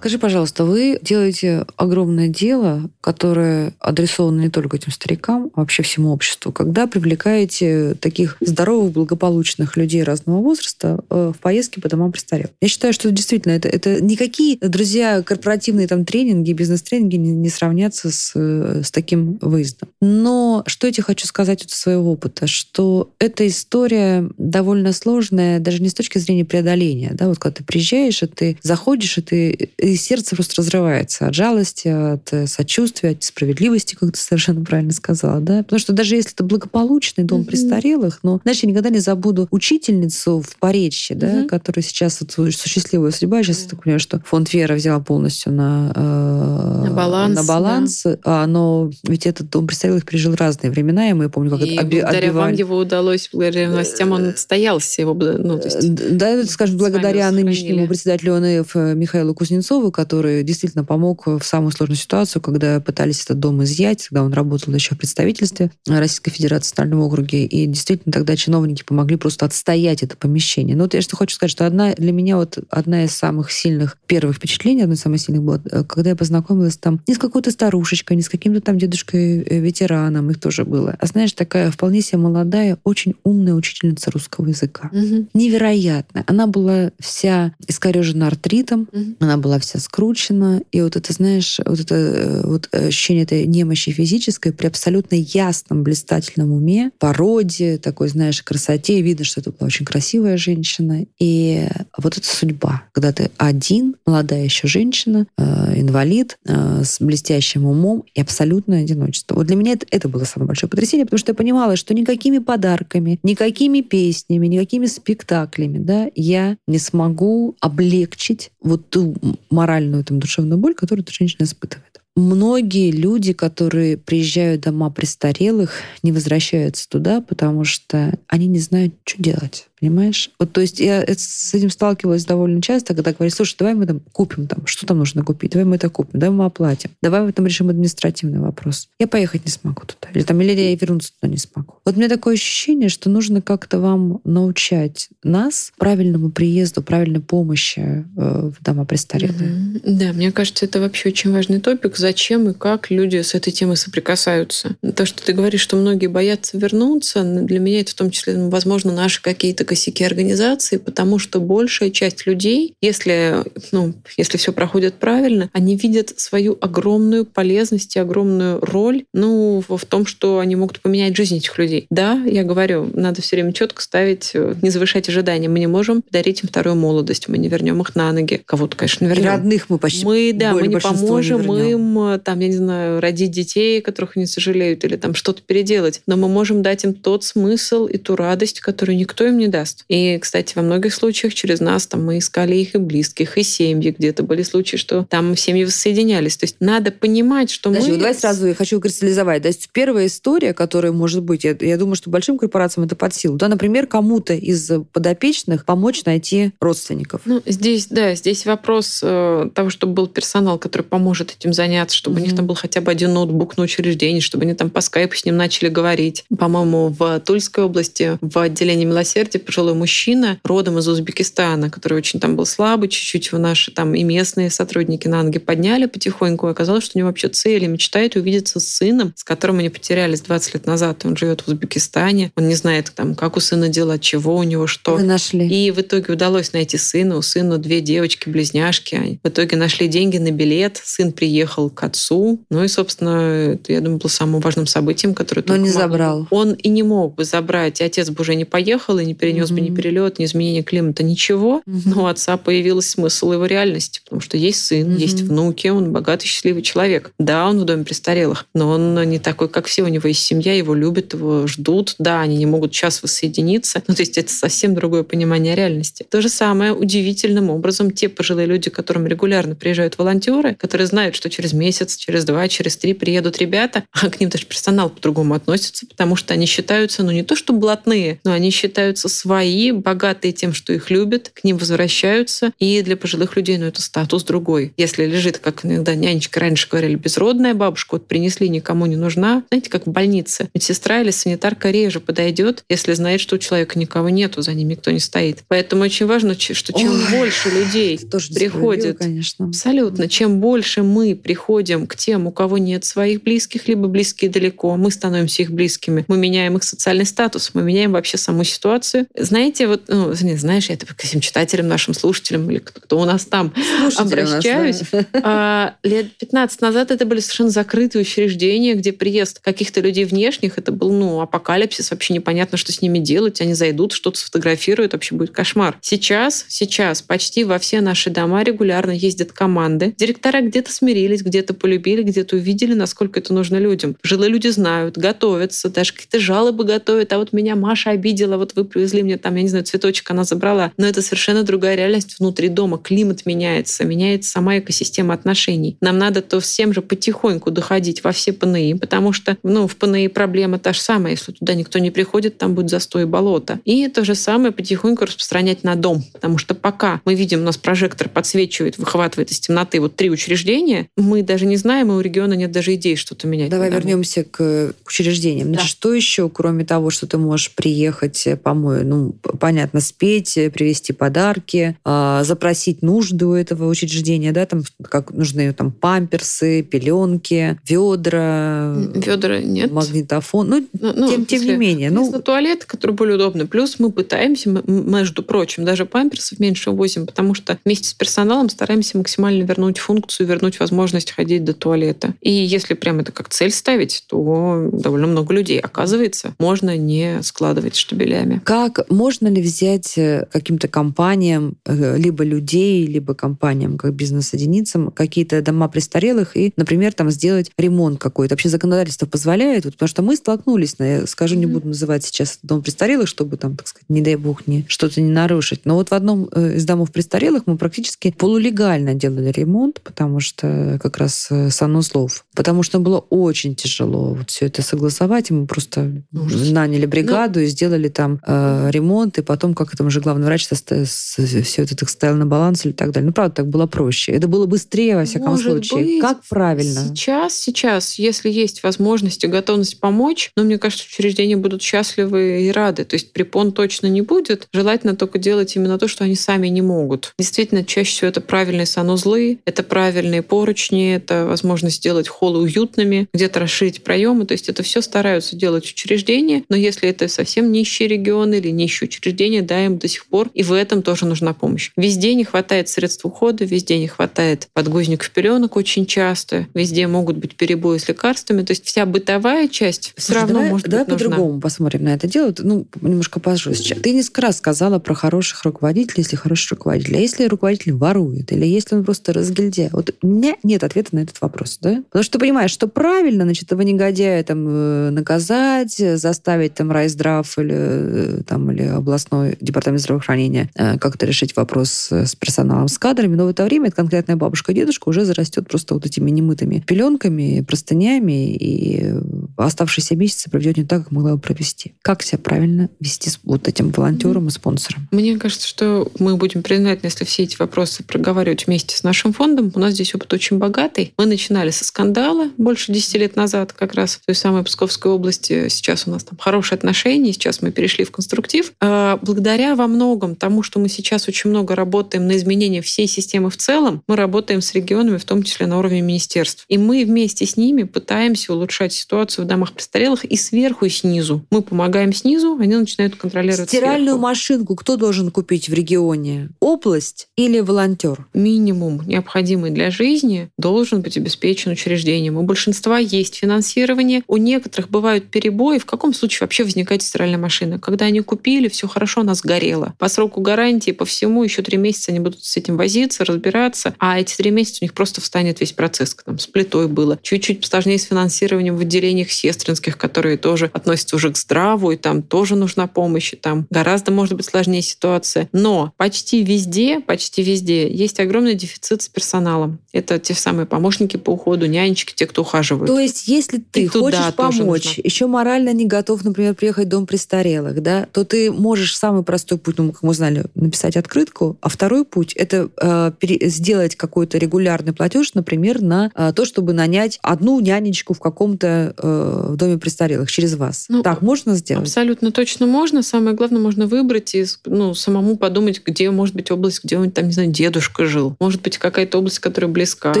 [0.02, 6.12] Скажи, пожалуйста, вы делаете огромное дело, которое адресовано не только этим старикам, а вообще всему
[6.12, 12.50] обществу, когда привлекаете таких здоровых, благополучных людей разного возраста э, в поездки по домам престарелых.
[12.60, 18.10] Я считаю, что действительно это, это никакие, друзья, корпоративные там тренинги, бизнес-тренинги не, не сравнятся
[18.10, 19.88] с, с таким выездом.
[20.00, 25.80] Но что я тебе хочу сказать из своего опыта, что эта история довольно сложная, даже
[25.80, 27.12] не с точки зрения преодоления.
[27.14, 27.28] Да?
[27.28, 31.88] Вот когда ты приезжаешь, и ты заходишь, и, ты, и сердце просто разрывается от жалости,
[31.88, 35.40] от э, сочувствия, от справедливости, как ты совершенно правильно сказала.
[35.40, 35.62] Да?
[35.62, 37.44] Потому что даже если это благополучный дом mm-hmm.
[37.44, 43.10] престарелых, но, знаешь, я никогда не забуду учительницу в Поречье, да, которая сейчас, вот, счастливая
[43.10, 43.62] судьба, сейчас mm-hmm.
[43.64, 47.36] я так понимаю, что фонд Вера взяла полностью на, э, на баланс.
[47.36, 48.18] На баланс да.
[48.24, 51.84] а, но ведь этот дом престарелых пережил разные времена, и мы помню, как и это
[51.84, 52.50] оби- благодаря отбивали.
[52.50, 55.02] вам его удалось, благодаря властям он отстоялся.
[55.02, 61.26] Его, ну, то есть, да, скажем, благодаря нынешнему председателю ОНФ Михаилу Кузнецову, который действительно помог
[61.26, 65.70] в самую сложную ситуацию, когда пытались этот дом изъять, когда он работал еще в представительстве
[65.86, 70.76] Российской Федерации в Центральном округе, и действительно тогда чиновники помогли просто отстоять это помещение.
[70.76, 73.98] Но вот я что хочу сказать, что одна для меня вот одна из самых сильных
[74.06, 77.50] первых впечатлений, одно из самых сильных было, э, когда я познакомилась там не с какой-то
[77.50, 82.18] старушечкой, не с каким-то там дедушкой-ветераном, э, их тоже было, а знаешь, такая вполне себе
[82.18, 84.90] молодая, очень умная учительница русского языка.
[84.92, 85.28] Угу.
[85.34, 86.24] Невероятная.
[86.26, 89.16] Она была вся искорежена артритом, угу.
[89.20, 93.90] она была вся скручена, и вот это, знаешь, вот это э, вот ощущение этой немощи
[93.92, 99.00] физической при абсолютно ясном, блистательном уме, породе, такой, знаешь, красоте.
[99.02, 101.04] Видно, что это была очень красивая женщина.
[101.18, 107.66] И вот это судьба, когда ты один, молодая еще женщина, э, инвалид, э, с блестящим
[107.66, 109.36] умом и абсолютное одиночество.
[109.36, 112.38] Вот для меня это, это было самое большое потрясение, потому что я понимала, что никакими
[112.38, 119.14] подарками, никакими песнями, никакими спектаклями да, я не смогу облегчить вот ту
[119.62, 122.00] моральную, там, душевную боль, которую эта женщина испытывает.
[122.16, 125.70] Многие люди, которые приезжают в дома престарелых,
[126.02, 129.68] не возвращаются туда, потому что они не знают, что делать.
[129.82, 130.30] Понимаешь?
[130.38, 133.98] Вот, то есть я с этим сталкивалась довольно часто, когда говорят, слушай, давай мы там
[134.12, 137.32] купим там, что там нужно купить, давай мы это купим, давай мы оплатим, давай мы
[137.32, 138.88] там решим административный вопрос.
[139.00, 140.08] Я поехать не смогу туда.
[140.14, 141.74] Или там, или я вернуться туда не смогу.
[141.84, 147.80] Вот у меня такое ощущение, что нужно как-то вам научать нас правильному приезду, правильной помощи
[147.80, 149.42] э, в дома престарелых.
[149.42, 149.80] Mm-hmm.
[149.84, 151.96] Да, мне кажется, это вообще очень важный топик.
[151.96, 154.76] Зачем и как люди с этой темой соприкасаются.
[154.94, 158.92] То, что ты говоришь, что многие боятся вернуться, для меня это в том числе, возможно,
[158.92, 163.36] наши какие-то косяки организации, потому что большая часть людей, если,
[163.72, 169.86] ну, если все проходит правильно, они видят свою огромную полезность и огромную роль ну, в
[169.86, 171.86] том, что они могут поменять жизнь этих людей.
[171.88, 175.48] Да, я говорю, надо все время четко ставить, э, не завышать ожидания.
[175.48, 178.42] Мы не можем подарить им вторую молодость, мы не вернем их на ноги.
[178.44, 179.30] Кого-то, конечно, не вернем.
[179.30, 183.00] родных мы почти Мы, да, мы не поможем не им, э, там, я не знаю,
[183.00, 186.02] родить детей, которых они сожалеют, или там что-то переделать.
[186.06, 189.61] Но мы можем дать им тот смысл и ту радость, которую никто им не даст
[189.62, 189.84] даст.
[189.88, 193.94] И, кстати, во многих случаях через нас там мы искали их и близких, и семьи.
[193.96, 196.36] Где-то были случаи, что там семьи воссоединялись.
[196.36, 197.96] То есть надо понимать, что Подожди, мы...
[197.96, 199.42] Вот давай сразу я хочу кристаллизовать.
[199.42, 203.14] То есть первая история, которая может быть, я, я думаю, что большим корпорациям это под
[203.14, 203.36] силу.
[203.36, 207.22] Да, например, кому-то из подопечных помочь найти родственников.
[207.24, 212.16] Ну, здесь, да, здесь вопрос э, того, чтобы был персонал, который поможет этим заняться, чтобы
[212.16, 212.22] mm-hmm.
[212.22, 215.16] у них там был хотя бы один ноутбук на учреждении, чтобы они там по скайпу
[215.16, 216.24] с ним начали говорить.
[216.36, 222.36] По-моему, в Тульской области в отделении милосердия пожилой мужчина родом из Узбекистана, который очень там
[222.36, 226.48] был слабый, чуть-чуть его наши там и местные сотрудники на ноги подняли потихоньку.
[226.48, 229.68] И оказалось, что у него вообще цель и мечтает увидеться с сыном, с которым они
[229.68, 231.04] потерялись 20 лет назад.
[231.04, 232.32] Он живет в Узбекистане.
[232.36, 234.94] Он не знает, там, как у сына дела, чего у него, что.
[234.94, 235.46] Вы нашли.
[235.48, 237.16] И в итоге удалось найти сына.
[237.16, 239.20] У сына две девочки-близняшки.
[239.22, 240.80] В итоге нашли деньги на билет.
[240.82, 242.40] Сын приехал к отцу.
[242.50, 246.26] Ну и, собственно, это, я думаю, было самым важным событием, которое Но не забрал.
[246.30, 247.80] Он и не мог бы забрать.
[247.80, 251.62] И отец бы уже не поехал и не перенес ни перелет, ни изменение климата, ничего.
[251.66, 256.26] Но у отца появился смысл его реальности, потому что есть сын, есть внуки, он богатый,
[256.26, 257.12] счастливый человек.
[257.18, 259.82] Да, он в доме престарелых, но он не такой, как все.
[259.82, 261.94] У него есть семья, его любят, его ждут.
[261.98, 263.82] Да, они не могут сейчас воссоединиться.
[263.86, 266.04] Ну, то есть это совсем другое понимание реальности.
[266.08, 271.14] То же самое удивительным образом те пожилые люди, к которым регулярно приезжают волонтеры, которые знают,
[271.14, 275.34] что через месяц, через два, через три приедут ребята, а к ним даже персонал по-другому
[275.34, 280.32] относится, потому что они считаются, ну не то что блатные, но они считаются свои, богатые
[280.32, 282.52] тем, что их любят, к ним возвращаются.
[282.58, 284.72] И для пожилых людей, ну это статус другой.
[284.76, 289.70] Если лежит, как иногда нянечка раньше говорили, безродная бабушка, вот принесли, никому не нужна, знаете,
[289.70, 290.48] как в больнице.
[290.54, 294.90] Медсестра или санитарка реже подойдет, если знает, что у человека никого нету, за ним никто
[294.90, 295.44] не стоит.
[295.48, 298.00] Поэтому очень важно, что чем Ой, больше людей
[298.34, 299.46] приходит, конечно.
[299.46, 304.76] абсолютно, чем больше мы приходим к тем, у кого нет своих близких, либо близкие далеко,
[304.76, 309.06] мы становимся их близкими, мы меняем их социальный статус, мы меняем вообще саму ситуацию.
[309.16, 313.26] Знаете, вот, ну, знаешь, я это к всем читателям, нашим слушателям или кто у нас
[313.26, 313.52] там
[313.90, 314.80] Слушатели обращаюсь.
[314.80, 315.20] Нас, да.
[315.22, 320.72] а, лет 15 назад это были совершенно закрытые учреждения, где приезд каких-то людей внешних, это
[320.72, 325.30] был, ну, апокалипсис, вообще непонятно, что с ними делать, они зайдут, что-то сфотографируют, вообще будет
[325.30, 325.76] кошмар.
[325.82, 329.94] Сейчас, сейчас почти во все наши дома регулярно ездят команды.
[329.98, 333.96] Директора где-то смирились, где-то полюбили, где-то увидели, насколько это нужно людям.
[334.02, 337.12] Жилые люди знают, готовятся, даже какие-то жалобы готовят.
[337.12, 340.24] А вот меня Маша обидела, вот вы привезли мне там, я не знаю, цветочек она
[340.24, 340.72] забрала.
[340.76, 342.78] Но это совершенно другая реальность внутри дома.
[342.78, 345.76] Климат меняется, меняется сама экосистема отношений.
[345.80, 350.08] Нам надо то всем же потихоньку доходить во все ПНИ, потому что ну, в ПНИ
[350.08, 351.12] проблема та же самая.
[351.12, 353.60] Если туда никто не приходит, там будет застой и болото.
[353.64, 356.04] И то же самое потихоньку распространять на дом.
[356.12, 360.88] Потому что пока мы видим, у нас прожектор подсвечивает, выхватывает из темноты вот три учреждения,
[360.96, 363.50] мы даже не знаем, и у региона нет даже идей что-то менять.
[363.50, 365.52] Давай вернемся к учреждениям.
[365.52, 365.60] Да.
[365.60, 370.92] Что еще, кроме того, что ты можешь приехать, э, помою, ну, понятно, спеть, э, привезти
[370.92, 378.74] подарки, а, запросить нужды у этого учреждения, да, там как нужны там памперсы, пеленки, ведра.
[378.94, 379.72] Ведра нет.
[379.72, 380.48] Магнитофон.
[380.48, 381.90] Ну, ну тем, тем не менее.
[381.90, 383.46] Ну, туалет, который более удобный.
[383.46, 388.98] Плюс мы пытаемся, между прочим, даже памперсов меньше возим, потому что вместе с персоналом стараемся
[388.98, 392.14] максимально вернуть функцию, вернуть возможность ходить до туалета.
[392.20, 397.76] И если прям это как цель ставить, то довольно много людей, оказывается, можно не складывать
[397.76, 398.40] штабелями.
[398.44, 405.42] Как можно ли взять э, каким-то компаниям, э, либо людей, либо компаниям, как бизнес-единицам, какие-то
[405.42, 408.34] дома престарелых и, например, там сделать ремонт какой-то?
[408.34, 409.64] Вообще законодательство позволяет?
[409.64, 413.56] Вот, потому что мы столкнулись, я скажу, не буду называть сейчас дом престарелых, чтобы там,
[413.56, 415.60] так сказать, не дай бог, не, что-то не нарушить.
[415.64, 420.78] Но вот в одном э, из домов престарелых мы практически полулегально делали ремонт, потому что
[420.82, 422.24] как раз санузлов.
[422.34, 426.50] Потому что было очень тяжело вот все это согласовать, и мы просто Ужас.
[426.50, 430.46] наняли бригаду ну, и сделали там э, ремонт, и потом, как там уже главный врач
[430.46, 433.06] все это так ставил на баланс или так далее.
[433.06, 434.12] Ну, правда, так было проще.
[434.12, 435.84] Это было быстрее, во всяком Может случае.
[435.84, 436.00] Быть.
[436.00, 436.80] Как правильно?
[436.88, 442.42] Сейчас, сейчас, если есть возможность и готовность помочь, но ну, мне кажется, учреждения будут счастливы
[442.42, 442.84] и рады.
[442.84, 444.48] То есть препон точно не будет.
[444.52, 447.14] Желательно только делать именно то, что они сами не могут.
[447.18, 453.40] Действительно, чаще всего это правильные санузлы, это правильные поручни, это возможность сделать холлы уютными, где-то
[453.40, 454.26] расширить проемы.
[454.26, 458.88] То есть это все стараются делать учреждения, но если это совсем нищие регионы или нищие
[458.88, 461.70] учреждения, да, им до сих пор и в этом тоже нужна помощь.
[461.76, 467.36] Везде не хватает средств ухода, везде не хватает подгузников пеленок очень часто, везде могут быть
[467.36, 468.42] перебои с лекарствами.
[468.42, 472.06] То есть вся бытовая часть все равно давай, может давай быть по-другому посмотрим на это
[472.06, 472.34] дело.
[472.38, 473.74] Ну, немножко пожестче.
[473.74, 476.96] Ты несколько раз сказала про хороших руководителей, если хороший руководитель.
[476.96, 479.70] А если руководитель ворует, или если он просто разгильдяй?
[479.72, 481.58] Вот у меня нет ответа на этот вопрос.
[481.60, 481.82] Да?
[481.90, 487.38] Потому что ты понимаешь, что правильно, значит, этого негодяя там э, наказать, заставить там райздрав
[487.38, 493.14] или, э, там, или областной департамент здравоохранения э, как-то решить вопрос с персоналом, с кадрами,
[493.14, 496.62] но в это время эта конкретная бабушка и дедушка уже зарастет просто вот этими немытыми
[496.66, 498.94] пеленками, простынями, и
[499.36, 501.74] оставшиеся месяцы проведет не так, как могла бы провести.
[501.82, 504.88] Как себя правильно вести с вот этим волонтером и спонсором?
[504.90, 509.52] Мне кажется, что мы будем признательны, если все эти вопросы проговаривать вместе с нашим фондом.
[509.54, 510.92] У нас здесь опыт очень богатый.
[510.98, 515.48] Мы начинали со скандала больше 10 лет назад, как раз в той самой Псковской области.
[515.48, 518.31] Сейчас у нас там хорошие отношения, сейчас мы перешли в конструктив.
[518.60, 523.30] А, благодаря во многом тому, что мы сейчас очень много работаем на изменение всей системы
[523.30, 526.44] в целом, мы работаем с регионами, в том числе на уровне министерств.
[526.48, 531.24] И мы вместе с ними пытаемся улучшать ситуацию в домах престарелых и сверху, и снизу.
[531.30, 534.00] Мы помогаем снизу, они начинают контролировать Стиральную сверху.
[534.00, 536.30] машинку кто должен купить в регионе?
[536.40, 538.06] Область или волонтер?
[538.14, 542.16] Минимум, необходимый для жизни, должен быть обеспечен учреждением.
[542.16, 545.58] У большинства есть финансирование, у некоторых бывают перебои.
[545.58, 547.58] В каком случае вообще возникает стиральная машина?
[547.58, 549.74] Когда они купили, все хорошо, она сгорела.
[549.78, 553.98] По сроку гарантии, по всему, еще три месяца они будут с этим возиться, разбираться, а
[553.98, 555.96] эти три месяца у них просто встанет весь процесс.
[556.04, 556.98] Там с плитой было.
[557.02, 562.02] Чуть-чуть сложнее с финансированием в отделениях сестринских, которые тоже относятся уже к здраву, и там
[562.02, 565.28] тоже нужна помощь, и там гораздо, может быть, сложнее ситуация.
[565.32, 569.58] Но почти везде, почти везде есть огромный дефицит с персоналом.
[569.72, 572.66] Это те самые помощники по уходу, нянечки, те, кто ухаживают.
[572.66, 576.86] То есть, если ты И хочешь помочь, еще морально не готов, например, приехать в дом
[576.86, 581.48] престарелых, да, то ты можешь самый простой путь, ну, как мы знали, написать открытку, а
[581.48, 586.98] второй путь это э, пере- сделать какой-то регулярный платеж, например, на э, то, чтобы нанять
[587.00, 590.66] одну нянечку в каком-то э, в доме престарелых через вас.
[590.68, 591.62] Ну, так можно сделать?
[591.62, 592.82] Абсолютно точно можно.
[592.82, 597.06] Самое главное, можно выбрать и ну, самому подумать, где может быть область, где он там,
[597.06, 598.14] не знаю, дедушка жил.
[598.20, 599.94] Может быть, какая-то область, которая близка.
[599.94, 600.00] То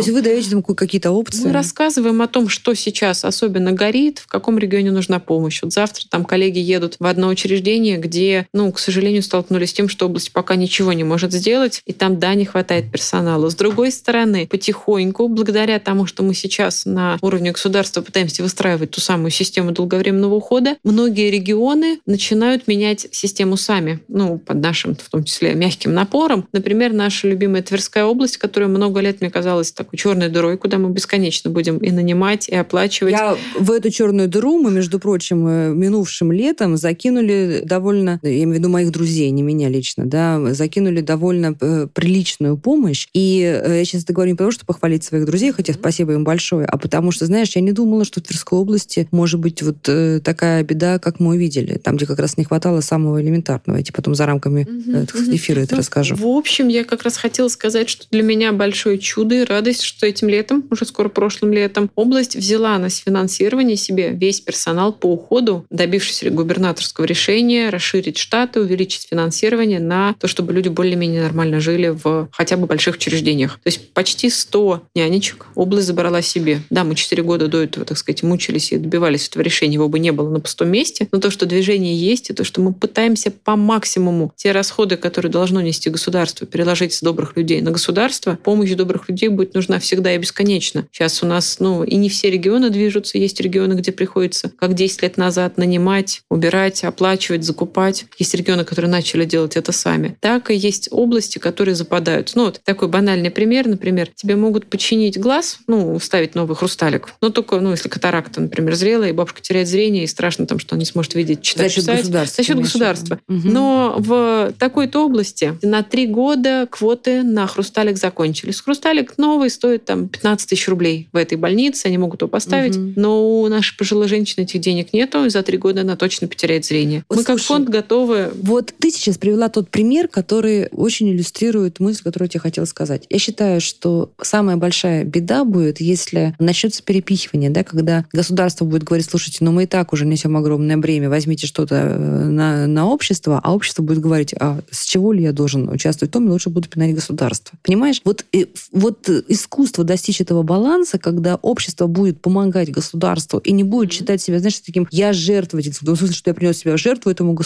[0.00, 1.44] есть вы даете им какие-то опции?
[1.46, 5.62] Мы рассказываем о том, что сейчас особенно горит, в каком регионе нужна помощь.
[5.62, 9.88] Вот завтра там коллеги едут в одно учреждение, где, ну, к сожалению, столкнулись с тем,
[9.88, 13.48] что область пока ничего не может сделать, и там, да, не хватает персонала.
[13.48, 19.00] С другой стороны, потихоньку, благодаря тому, что мы сейчас на уровне государства пытаемся выстраивать ту
[19.00, 25.24] самую систему долговременного ухода, многие регионы начинают менять систему сами, ну, под нашим, в том
[25.24, 26.48] числе, мягким напором.
[26.52, 30.90] Например, наша любимая Тверская область, которая много лет, мне казалось, такой черной дырой, куда мы
[30.90, 33.12] бесконечно будем и нанимать, и оплачивать.
[33.12, 37.91] Я в эту черную дыру мы, между прочим, э, минувшим летом закинули довольно,
[38.22, 43.08] я имею в виду моих друзей, не меня лично, да, закинули довольно э, приличную помощь.
[43.12, 46.24] И э, я сейчас это говорю не потому, что похвалить своих друзей, хотя спасибо им
[46.24, 49.88] большое, а потому что, знаешь, я не думала, что в Тверской области может быть вот
[49.88, 53.78] э, такая беда, как мы увидели, там, где как раз не хватало самого элементарного.
[53.78, 56.14] Я тебе потом за рамками э, эфира это Ну, расскажу.
[56.16, 60.06] В общем, я как раз хотела сказать, что для меня большое чудо и радость, что
[60.06, 65.66] этим летом, уже скоро прошлым летом, область взяла на финансирование себе весь персонал по уходу,
[65.70, 72.28] добившись губернаторского решения расширить штаты, увеличить финансирование на то, чтобы люди более-менее нормально жили в
[72.30, 73.54] хотя бы больших учреждениях.
[73.54, 76.62] То есть почти 100 нянечек область забрала себе.
[76.70, 79.98] Да, мы 4 года до этого, так сказать, мучились и добивались этого решения, его бы
[79.98, 83.32] не было на пустом месте, но то, что движение есть, и то, что мы пытаемся
[83.32, 88.70] по максимуму те расходы, которые должно нести государство, переложить с добрых людей на государство, помощь
[88.70, 90.86] добрых людей будет нужна всегда и бесконечно.
[90.92, 95.02] Сейчас у нас, ну, и не все регионы движутся, есть регионы, где приходится, как 10
[95.02, 97.71] лет назад, нанимать, убирать, оплачивать, закупать.
[98.18, 100.16] Есть регионы, которые начали делать это сами.
[100.20, 102.32] Так и есть области, которые западают.
[102.34, 107.30] Ну, вот такой банальный пример, например, тебе могут починить глаз, ну, ставить новый хрусталик, но
[107.30, 110.80] только, ну, если катаракта, например, зрелая, и бабушка теряет зрение, и страшно там, что она
[110.80, 111.98] не сможет видеть, читать, За счет писать.
[112.00, 112.42] государства.
[112.42, 113.18] За счет государства.
[113.28, 113.52] Мгм.
[113.52, 118.60] Но в такой-то области на три года квоты на хрусталик закончились.
[118.60, 122.94] Хрусталик новый стоит там 15 тысяч рублей в этой больнице, они могут его поставить, Мгм.
[122.96, 126.64] но у нашей пожилой женщины этих денег нету, и за три года она точно потеряет
[126.64, 127.04] зрение.
[127.08, 132.26] Мы как фонд готовы Вот ты сейчас привела тот пример, который очень иллюстрирует мысль, которую
[132.26, 133.06] я тебе хотела сказать.
[133.10, 139.08] Я считаю, что самая большая беда будет, если начнется перепихивание, да, когда государство будет говорить,
[139.08, 143.40] слушайте, ну мы и так уже несем огромное бремя, возьмите что-то э, на, на общество,
[143.42, 146.68] а общество будет говорить, а с чего ли я должен участвовать в том, лучше буду
[146.68, 147.58] пинать государство.
[147.62, 148.00] Понимаешь?
[148.04, 153.92] Вот, э, вот искусство достичь этого баланса, когда общество будет помогать государству и не будет
[153.92, 157.10] считать себя, знаешь, таким «я жертвователь», в том смысле, что я принес себя в жертву
[157.10, 157.41] этому государству.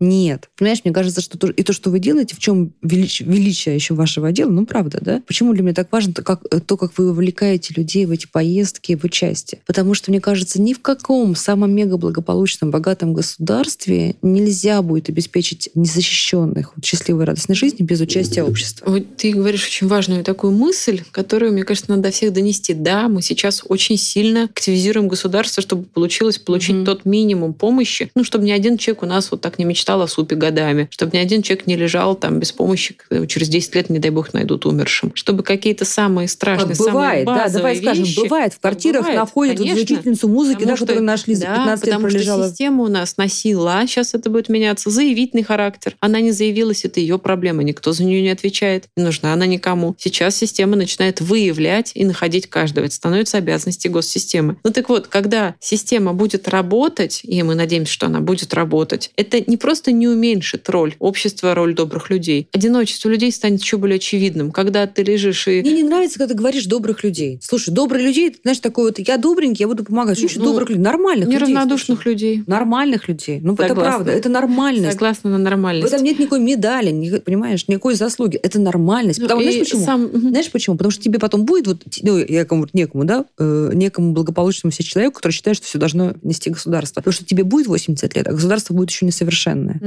[0.00, 0.48] Нет.
[0.56, 3.94] Понимаешь, мне кажется, что то- и то, что вы делаете, в чем велич- величие еще
[3.94, 5.22] вашего дела, ну, правда, да?
[5.26, 8.94] Почему для меня так важно то, как, то, как вы вовлекаете людей в эти поездки,
[8.96, 9.60] в участие?
[9.66, 15.70] Потому что, мне кажется, ни в каком самом мега благополучном, богатом государстве нельзя будет обеспечить
[15.74, 18.90] незащищенных вот, счастливой, радостной жизни без участия общества.
[18.90, 22.74] Вот ты говоришь очень важную такую мысль, которую, мне кажется, надо до всех донести.
[22.74, 26.84] Да, мы сейчас очень сильно активизируем государство, чтобы получилось получить Мгм.
[26.84, 30.08] тот минимум помощи, ну, чтобы ни один человек у нас вот так не мечтал о
[30.08, 33.90] супе годами, чтобы ни один человек не лежал там без помощи, когда через 10 лет,
[33.90, 35.12] не дай бог, найдут умершим.
[35.14, 39.02] Чтобы какие-то самые страшные, Как бывает, самые да, базовые давай скажем, вещи, бывает, в квартирах
[39.02, 39.82] бывает, находят вот конечно.
[39.94, 42.48] учительницу музыки, да, что- которую нашли за да, 15 лет потому что пролежала.
[42.48, 45.96] система у нас носила, сейчас это будет меняться, заявительный характер.
[46.00, 49.94] Она не заявилась, это ее проблема, никто за нее не отвечает, не нужна она никому.
[49.98, 52.84] Сейчас система начинает выявлять и находить каждого.
[52.86, 54.56] Это становится обязанностью госсистемы.
[54.64, 59.42] Ну так вот, когда система будет работать, и мы надеемся, что она будет работать, это
[59.46, 62.48] не просто не уменьшит роль общества, роль добрых людей.
[62.52, 64.50] Одиночество людей станет еще более очевидным.
[64.50, 67.38] Когда ты лежишь и Мне не нравится, когда ты говоришь добрых людей.
[67.42, 70.18] Слушай, добрые людей, ты знаешь, такой вот, я добренький, я буду помогать.
[70.18, 70.82] Что Ну, добрых людей?
[70.82, 71.38] Нормальных людей.
[71.40, 72.12] неравнодушных слушай.
[72.12, 72.42] людей.
[72.46, 73.40] Нормальных людей.
[73.42, 73.82] Ну, это Согласна.
[73.92, 74.92] правда, это нормальность.
[74.92, 75.92] Согласна на В нормальность.
[75.92, 78.36] этом нет никакой медали, ни- понимаешь, никакой заслуги.
[78.36, 79.20] Это нормальность.
[79.20, 79.84] Потому, знаешь почему?
[79.84, 80.10] сам-.
[80.12, 80.76] Знаешь почему?
[80.76, 85.16] Потому что тебе потом будет вот, ну, якому, некому, да, э, некому благополучному себе человеку,
[85.16, 87.00] который считает, что все должно нести государство.
[87.00, 89.80] Потому что тебе будет 80 лет, а государство будет еще несовершенное.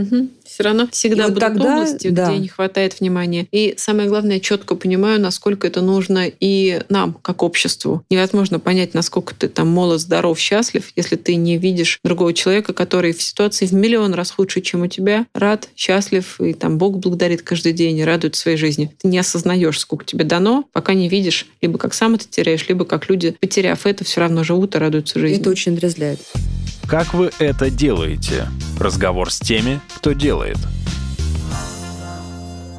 [0.45, 2.29] Все равно всегда И вот будут тогда, области, да.
[2.29, 3.47] где не хватает внимания.
[3.51, 8.03] И самое главное, я четко понимаю, насколько это нужно и нам, как обществу.
[8.09, 13.13] Невозможно понять, насколько ты там молод, здоров, счастлив, если ты не видишь другого человека, который
[13.13, 17.41] в ситуации в миллион раз худше, чем у тебя, рад, счастлив, и там Бог благодарит
[17.41, 18.93] каждый день и радует своей жизни.
[19.01, 22.85] Ты не осознаешь, сколько тебе дано, пока не видишь, либо как сам это теряешь, либо
[22.85, 25.39] как люди, потеряв это, все равно живут и радуются жизни.
[25.39, 26.19] Это очень дрязляет.
[26.87, 28.47] Как вы это делаете?
[28.77, 30.57] Разговор с теми, кто делает.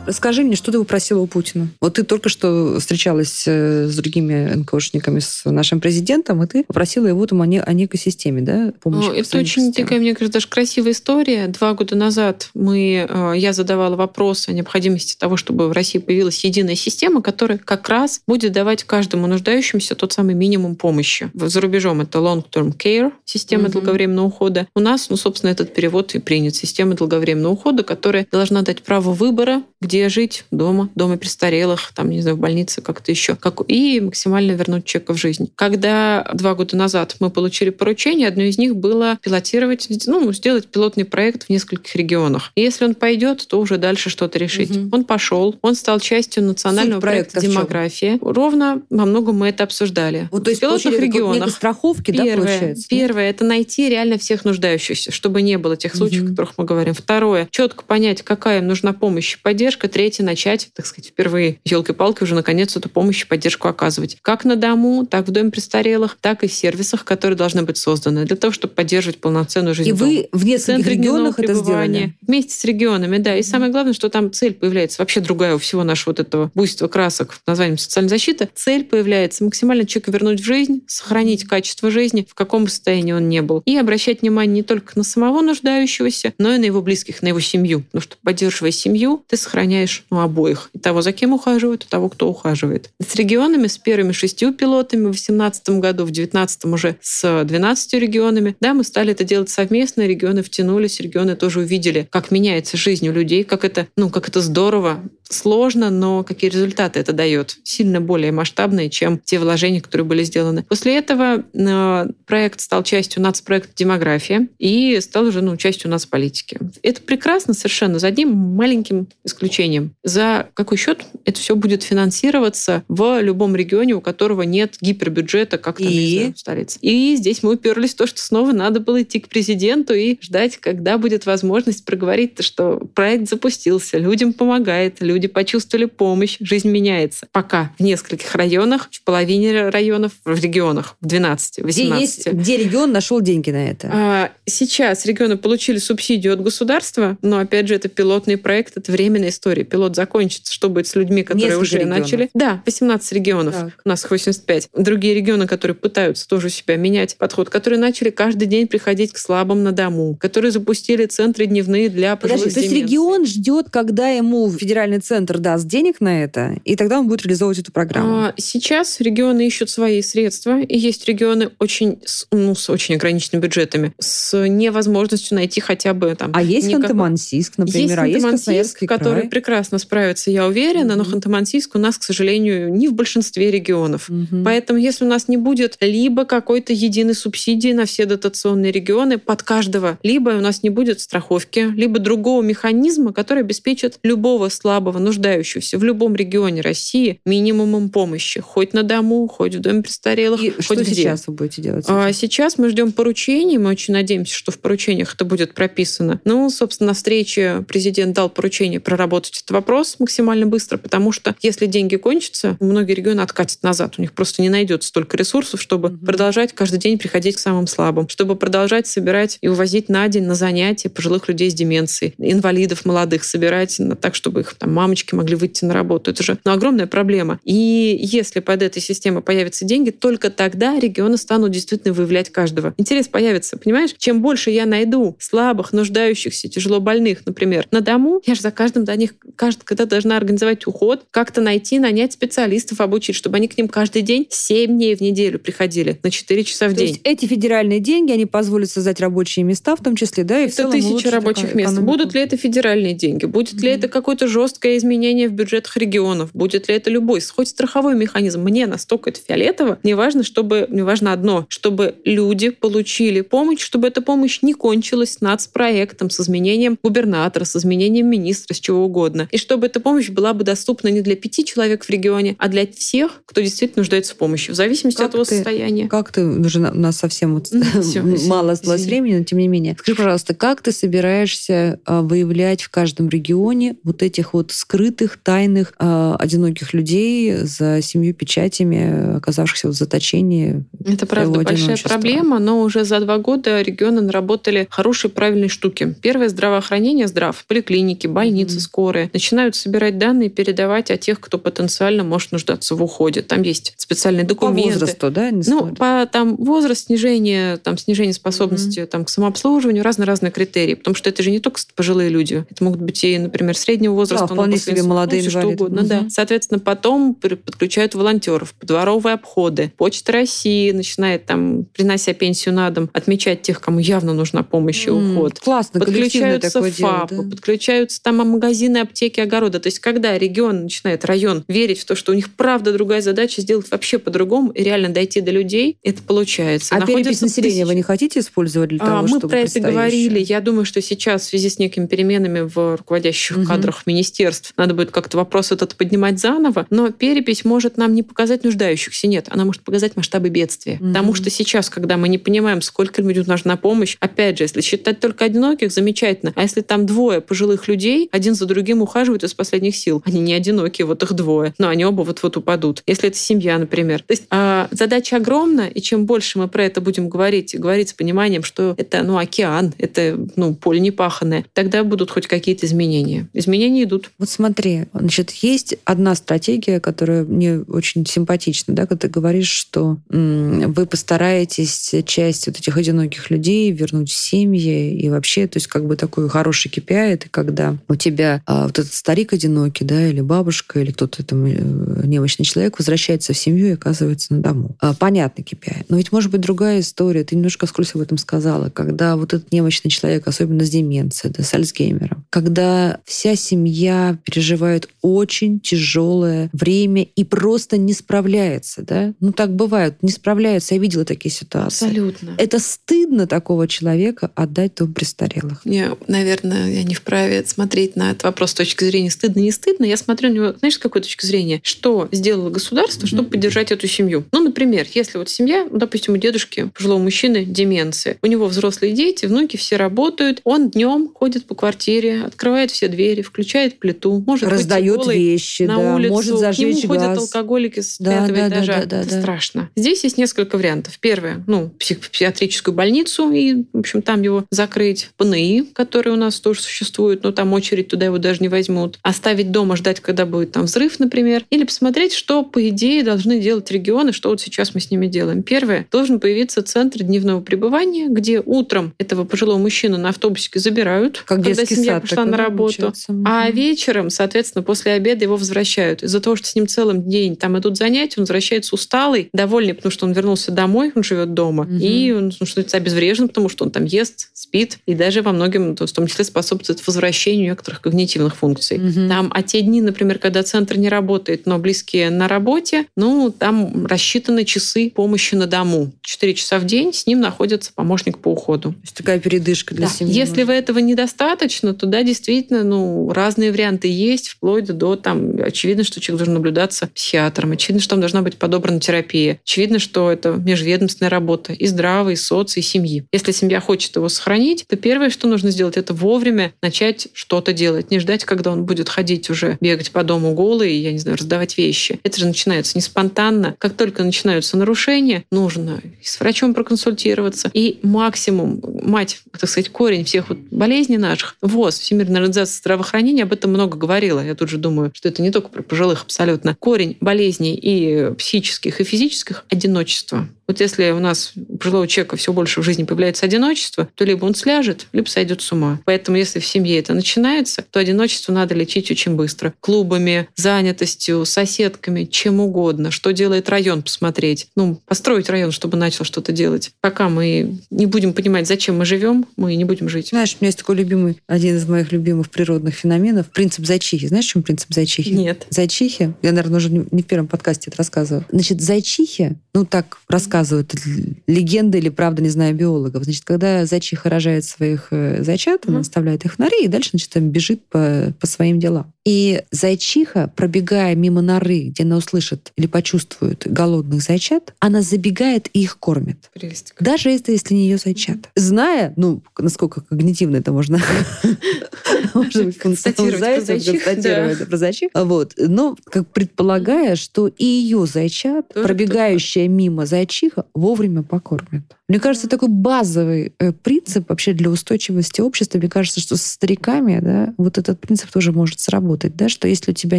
[0.07, 1.69] Расскажи мне, что ты попросила у Путина?
[1.81, 7.07] Вот ты только что встречалась э, с другими НКОшниками, с нашим президентом, и ты попросила
[7.07, 8.73] его там о, не, о некой системе, да?
[8.83, 9.73] Помощи ну, это очень системы.
[9.73, 11.47] такая, мне кажется, даже красивая история.
[11.49, 16.45] Два года назад мы, э, я задавала вопрос о необходимости того, чтобы в России появилась
[16.45, 21.31] единая система, которая как раз будет давать каждому нуждающемуся тот самый минимум помощи.
[21.33, 23.73] За рубежом это long-term care, система mm-hmm.
[23.73, 24.69] долговременного ухода.
[24.75, 26.55] У нас, ну, собственно, этот перевод и принят.
[26.55, 32.11] Система долговременного ухода, которая должна дать право выбора, где где жить дома, дома престарелых, там,
[32.11, 35.53] не знаю, в больнице, как-то еще, как, и максимально вернуть человека в жизнь.
[35.55, 41.05] Когда два года назад мы получили поручение, одно из них было пилотировать, ну, сделать пилотный
[41.05, 42.51] проект в нескольких регионах.
[42.57, 44.77] И если он пойдет, то уже дальше что-то решить.
[44.77, 44.97] Угу.
[44.97, 48.19] Он пошел, он стал частью национального Суть проекта «Демография».
[48.21, 50.29] Ровно во многом мы это обсуждали.
[50.33, 51.51] Вот, то есть в пилотных регионах.
[51.51, 52.89] страховки, первое, да, получается?
[52.89, 56.27] Первое— это найти реально всех нуждающихся, чтобы не было тех случаев, угу.
[56.27, 56.95] о которых мы говорим.
[56.95, 61.61] Второе— четко понять, какая им нужна помощь и поддержка, поддержка, третье начать, так сказать, впервые
[61.65, 64.19] елкой-палкой уже наконец эту помощь и поддержку оказывать.
[64.23, 68.25] Как на дому, так в доме престарелых, так и в сервисах, которые должны быть созданы
[68.25, 69.91] для того, чтобы поддерживать полноценную жизнь.
[69.91, 70.11] И дома.
[70.11, 72.15] вы в нескольких регионах это сделали?
[72.23, 73.37] Вместе с регионами, да.
[73.37, 76.89] И самое главное, что там цель появляется вообще другая у всего нашего вот этого буйства
[76.89, 78.49] красок названием социальная защита.
[78.55, 83.29] Цель появляется максимально человека вернуть в жизнь, сохранить качество жизни, в каком бы состоянии он
[83.29, 83.63] не был.
[83.65, 87.41] И обращать внимание не только на самого нуждающегося, но и на его близких, на его
[87.41, 87.81] семью.
[87.81, 89.74] Потому что поддерживая семью, ты сохраняешь
[90.11, 90.71] ну, обоих.
[90.73, 92.91] И того, за кем ухаживают, и того, кто ухаживает.
[93.01, 98.57] С регионами, с первыми шестью пилотами в 2018 году, в 2019 уже с 12 регионами,
[98.61, 103.13] да, мы стали это делать совместно, регионы втянулись, регионы тоже увидели, как меняется жизнь у
[103.13, 107.57] людей, как это, ну, как это здорово сложно, но какие результаты это дает.
[107.65, 110.65] Сильно более масштабные, чем те вложения, которые были сделаны.
[110.69, 116.59] После этого э, проект стал частью нацпроекта «Демография» и стал уже ну, частью нацполитики.
[116.83, 119.64] Это прекрасно совершенно, за одним маленьким исключением.
[120.03, 125.79] За какой счет это все будет финансироваться в любом регионе, у которого нет гипербюджета, как
[125.79, 126.19] там, и...
[126.19, 126.79] знаю, в столице.
[126.83, 130.59] И здесь мы уперлись в то, что снова надо было идти к президенту и ждать,
[130.59, 137.27] когда будет возможность проговорить, что проект запустился, людям помогает, люди почувствовали помощь, жизнь меняется.
[137.33, 141.75] Пока в нескольких районах, в половине районов, в регионах, в 12, 18.
[141.75, 143.91] Где, есть, где регион нашел деньги на это?
[143.93, 149.29] А, сейчас регионы получили субсидию от государства, но, опять же, это пилотный проект, это временная
[149.29, 149.54] история.
[149.63, 150.53] Пилот закончится.
[150.53, 151.99] Что будет с людьми, которые Несколько уже регионов.
[151.99, 152.31] начали?
[152.35, 153.55] Да, 18 регионов.
[153.55, 153.81] Так.
[153.85, 154.69] У нас 85.
[154.77, 159.63] Другие регионы, которые пытаются тоже себя менять подход, которые начали каждый день приходить к слабым
[159.63, 164.51] на дому, которые запустили центры дневные для пожилых Подожди, То есть регион ждет, когда ему
[164.51, 168.27] федеральный центр даст денег на это, и тогда он будет реализовывать эту программу.
[168.27, 172.01] А, сейчас регионы ищут свои средства, и есть регионы очень,
[172.31, 176.33] ну, с очень ограниченными бюджетами, с невозможностью найти хотя бы там...
[176.35, 176.91] А есть никак...
[176.91, 179.29] Ханты-Мансийск, например, есть а есть Красноярский который край.
[179.45, 180.97] Прекрасно справится, я уверена, mm-hmm.
[180.97, 184.09] но Ханты-Мансийск у нас, к сожалению, не в большинстве регионов.
[184.09, 184.43] Mm-hmm.
[184.43, 189.43] Поэтому если у нас не будет либо какой-то единой субсидии на все дотационные регионы под
[189.43, 195.77] каждого, либо у нас не будет страховки, либо другого механизма, который обеспечит любого слабого нуждающегося
[195.77, 198.41] в любом регионе России минимумом помощи.
[198.41, 200.95] Хоть на дому, хоть в доме престарелых, И хоть что где.
[200.95, 201.85] сейчас вы будете делать?
[201.89, 203.59] А сейчас мы ждем поручений.
[203.59, 206.21] Мы очень надеемся, что в поручениях это будет прописано.
[206.25, 211.67] Ну, собственно, на встрече президент дал поручение проработать этот вопрос максимально быстро, потому что если
[211.67, 213.95] деньги кончатся, многие регионы откатят назад.
[213.99, 216.05] У них просто не найдется столько ресурсов, чтобы угу.
[216.05, 220.35] продолжать каждый день приходить к самым слабым, чтобы продолжать собирать и увозить на день на
[220.35, 225.65] занятия пожилых людей с деменцией, инвалидов молодых собирать так, чтобы их там мамочки могли выйти
[225.65, 226.11] на работу.
[226.11, 227.41] Это же ну, огромная проблема.
[227.45, 232.75] И если под этой системой появятся деньги, только тогда регионы станут действительно выявлять каждого.
[232.77, 233.95] Интерес появится, понимаешь?
[233.99, 238.85] Чем больше я найду слабых, нуждающихся, тяжело больных, например, на дому, я же за каждым
[238.85, 243.57] до них, каждый, когда должна организовать уход, как-то найти, нанять специалистов, обучить, чтобы они к
[243.57, 246.89] ним каждый день 7 дней в неделю приходили на 4 часа в То день.
[246.89, 250.41] Есть эти федеральные деньги, они позволят создать рабочие места в том числе, да?
[250.41, 251.79] И это тысячи рабочих мест.
[251.79, 253.25] Будут ли это федеральные деньги?
[253.25, 253.65] Будет mm-hmm.
[253.65, 258.43] ли это какое-то жесткое изменение в бюджетах регионов, будет ли это любой, хоть страховой механизм,
[258.43, 263.89] мне настолько это фиолетово, мне важно, чтобы, мне важно одно, чтобы люди получили помощь, чтобы
[263.89, 269.04] эта помощь не кончилась с нацпроектом, с изменением губернатора, с изменением министра, с чего угодно
[269.05, 269.29] угодно.
[269.31, 272.67] И чтобы эта помощь была бы доступна не для пяти человек в регионе, а для
[272.67, 275.89] всех, кто действительно нуждается в помощи, в зависимости Как от его ты- состояния.
[275.89, 279.01] Как ты, уже на- у нас совсем вот Ну, извини, мало осталось извини.
[279.01, 279.77] времени, но тем не менее.
[279.79, 285.75] Скажи, пожалуйста, как ты собираешься а, выявлять в каждом регионе вот этих вот скрытых, тайных,
[285.79, 290.65] а, одиноких людей за семью печатями, оказавшихся в заточении?
[290.87, 295.95] Это правда большая проблема, но уже за два года регионы наработали хорошие правильные штуки.
[296.01, 298.61] Первое здравоохранение, здрав, поликлиники, больницы, Мгм.
[298.61, 303.23] скорые начинают собирать данные и передавать о тех, кто потенциально может нуждаться в уходе.
[303.23, 304.73] Там есть специальные По документы.
[304.73, 305.31] возрасту, да?
[305.31, 305.79] не Ну, смотрят?
[305.79, 310.75] по там возраст, снижение, там снижение способности там, к самообслуживанию, разные-разные критерии.
[310.75, 312.45] Потому что это же не только пожилые люди.
[312.51, 314.27] Это могут быть и, например, среднего возраста.
[314.29, 315.63] но вполне после себе молодые ну, всё что инвалиды.
[315.65, 315.89] угодно, Мгм.
[315.89, 316.07] да.
[316.11, 319.73] Соответственно, потом подключают волонтеров, дворовые обходы.
[319.77, 324.91] Почта России начинает там, принося пенсию на дом, отмечать тех, кому явно нужна помощь и
[324.91, 325.39] М, уход.
[325.41, 327.23] Классно, Подключаются такое дело, ФАПы, да.
[327.31, 329.59] подключаются там магазины, аптеки, огороды.
[329.59, 333.41] То есть, когда регион начинает, район, верить в то, что у них правда другая задача,
[333.43, 336.75] сделать вообще по-другому и реально дойти до людей, это получается.
[336.75, 339.39] А перепись Находятся населения вы тысячи- не хотите использовать для а, того, мы чтобы про
[339.41, 340.19] это говорили.
[340.21, 343.47] Я думаю, что сейчас в связи с некими переменами в руководящих Мгм.
[343.47, 346.67] кадрах министерств надо будет как-то вопрос этот поднимать заново.
[346.71, 349.07] Но перепись может нам не показать нуждающихся.
[349.07, 350.77] Нет, она может показать масштабы бедствия.
[350.81, 350.89] Мгм.
[350.93, 355.01] Потому что сейчас, когда мы не понимаем, сколько людям нужна помощь, опять же, если считать
[355.01, 356.33] только одиноких, замечательно.
[356.37, 360.03] А если там двое пожилых людей, один за другим ухаживают из последних сил.
[360.05, 361.55] Они не одинокие, вот их двое.
[361.59, 362.83] Но они оба вот-вот упадут.
[362.87, 364.01] Если это семья, например.
[364.01, 367.93] То есть а, задача огромна, и чем больше мы про это будем говорить, говорить с
[367.93, 373.29] пониманием, что это ну, океан, это ну, поле непаханное, тогда будут хоть какие-то изменения.
[373.33, 374.11] Изменения идут.
[374.19, 379.99] Вот смотри, значит, есть одна стратегия, которая мне очень симпатична, да, когда ты говоришь, что
[380.11, 385.67] м, вы постараетесь часть вот этих одиноких людей вернуть в семьи и вообще, то есть
[385.67, 390.09] как бы такой хороший KPI, это когда у тебя а, вот этот старик одинокий, да,
[390.09, 394.77] или бабушка, или кто-то там э, немощный человек возвращается в семью и оказывается на дому.
[394.81, 395.87] А, понятный KPI.
[395.89, 397.25] Но ведь может быть другая история.
[397.25, 401.45] Ты немножко вскользь об этом сказала, когда вот этот немощный человек, особенно с деменцией, да,
[401.45, 409.13] с Альцгеймером, когда вся семья переживает очень тяжелое время и просто не справляется, да?
[409.21, 410.75] Ну так бывает, не справляются.
[410.75, 411.87] Я видела такие ситуации.
[411.87, 412.35] Абсолютно.
[412.39, 415.61] Это стыдно такого человека отдать дом престарелых.
[415.65, 419.85] Я, наверное, я не вправе смотреть на этот вопрос с точки зрения стыдно, не стыдно.
[419.85, 421.61] Я смотрю на него, знаешь, с какой точки зрения?
[421.65, 424.25] Что сделало государство, чтобы поддержать эту семью?
[424.33, 428.93] Ну, например, если вот семья, ну, допустим, у дедушки, пожилого мужчины, деменция, у него взрослые
[428.93, 434.49] дети, внуки, все работают, он днем ходит по квартире, открывает все двери, включает плиту, может
[434.49, 437.19] Раздает вещи, на да, улицу, может к зажечь нему ходят газ.
[437.19, 438.73] алкоголики с Да, пятого да, да, этажа.
[438.81, 439.21] да, да, Это да.
[439.21, 439.71] страшно.
[439.75, 440.99] Здесь есть несколько вариантов.
[441.01, 445.11] Первое, ну, псих- психиатрическую больницу, и, в общем, там его закрыть.
[445.17, 448.99] ПНИ, которые у нас тоже существуют, но там очередь, туда его даже не возьмут.
[449.03, 451.45] Оставить дома, ждать, когда будет там взрыв, например.
[451.51, 455.43] Или посмотреть, что, по идее, должны делать регионы, что вот сейчас мы с ними делаем.
[455.43, 461.43] Первое, должен появиться центр дневного пребывания, где утром этого пожилого мужчину на автобусике забирают, Как
[461.43, 462.75] когда семья сад пошла на работу.
[462.75, 463.15] получается?
[463.25, 466.03] А вечером, соответственно, после обеда его возвращают.
[466.03, 469.93] Из-за того, что с ним целым день там идут занятия, он возвращается усталый, довольный, потому
[469.93, 471.65] что он вернулся домой, он живет дома.
[471.65, 471.79] Мгм.
[471.79, 475.33] И он, ну, что это обезврежен, потому что он там ест, спит, и даже во
[475.33, 478.79] многом, в том числе, способствует возвращению некоторых когнитивных функций.
[478.79, 479.09] Мгм.
[479.09, 483.87] Там, а те дни, например, когда центр не работает, но близкие на работе, ну, там
[483.87, 485.93] рассчитаны часы помощи на дому.
[486.03, 488.73] Четыре часа в день с ним находится помощник по уходу.
[488.73, 489.93] То есть такая передышка для Да.
[489.93, 490.15] семьи.
[490.15, 490.49] Если может.
[490.49, 496.01] вы этого недостаточно, то да, действительно, ну, разные варианты есть, вплоть до там, очевидно, что
[496.01, 501.11] человек должен наблюдаться психиатром, очевидно, что там должна быть подобрана терапия, очевидно, что это межведомственная
[501.11, 503.05] работа и здравой, и соц, и семьи.
[503.13, 507.91] Если семья хочет его сохранить, то первое, что нужно сделать, это вовремя начать что-то делать,
[507.91, 511.59] не ждать, когда он будет ходить уже, бегать по дому голый, я не знаю, раздавать
[511.59, 511.99] вещи.
[512.05, 513.57] Это же начинается не спонтанно.
[513.59, 520.29] Как только начинаются нарушения, нужно с врачом проконсультироваться, и максимум, мать, так сказать, корень всех
[520.29, 524.25] вот болезней наших, ВОЗ, Всемирная организация здравоохранения, об этом много говорила.
[524.25, 526.55] Я тут же думаю, что это не только про пожилых абсолютно.
[526.61, 530.29] Корень болезней и психических, и физических– одиночество.
[530.47, 534.27] Вот если у нас у пожилого человека все больше в жизни появляется одиночество, то либо
[534.27, 535.81] он сляжет, либо сойдет с ума.
[535.85, 539.55] Поэтому если в семье это начинается, то одиночество надо лечить очень быстро.
[539.61, 542.91] Клубами, занятостью, соседками, чем угодно.
[542.91, 544.49] Что делает район, посмотреть.
[544.57, 546.73] Ну, построить район, чтобы начал что-то делать.
[546.81, 550.09] Пока мы не будем понимать, зачем мы живем, мы не будем жить.
[550.09, 554.07] Знаешь, у меня есть такой любимый, один из моих любимых природных феноменов, принцип зайчихи.
[554.07, 555.11] Знаешь, в чем принцип зайчихи?
[555.11, 555.47] Нет.
[555.51, 558.25] Зайчихи, я, наверное, уже не не в первом подкасте это рассказывала.
[558.31, 560.83] Значит, зайчихи, ну так рассказывают это
[561.27, 563.05] легенда или правда, не знаю, биологов.
[563.05, 567.11] Значит, когда зайчиха рожает своих э, зайчат, она оставляет их в норе и дальше, значит,
[567.11, 568.94] там бежит по, по своим делам.
[569.05, 575.63] И зайчиха, пробегая мимо норы, где она услышит или почувствует голодных зайчат, она забегает и
[575.63, 576.31] их кормит.
[576.33, 576.75] Прелесть.
[576.81, 578.29] Даже если, если не ее зайчата.
[578.35, 580.81] Зная, ну, насколько когнитивно это можно
[582.61, 584.91] Констатировать про зайчих.
[584.95, 585.35] Вот.
[585.37, 591.65] Но как предполагая, что и ее зайчат, пробегающая мимо зайчиха, вовремя покормит.
[591.89, 595.59] Мне кажется, такой базовый э, принцип вообще для устойчивости общества.
[595.59, 599.71] Мне кажется, что со стариками, да, вот этот принцип тоже может сработать, да, что если
[599.71, 599.99] у тебя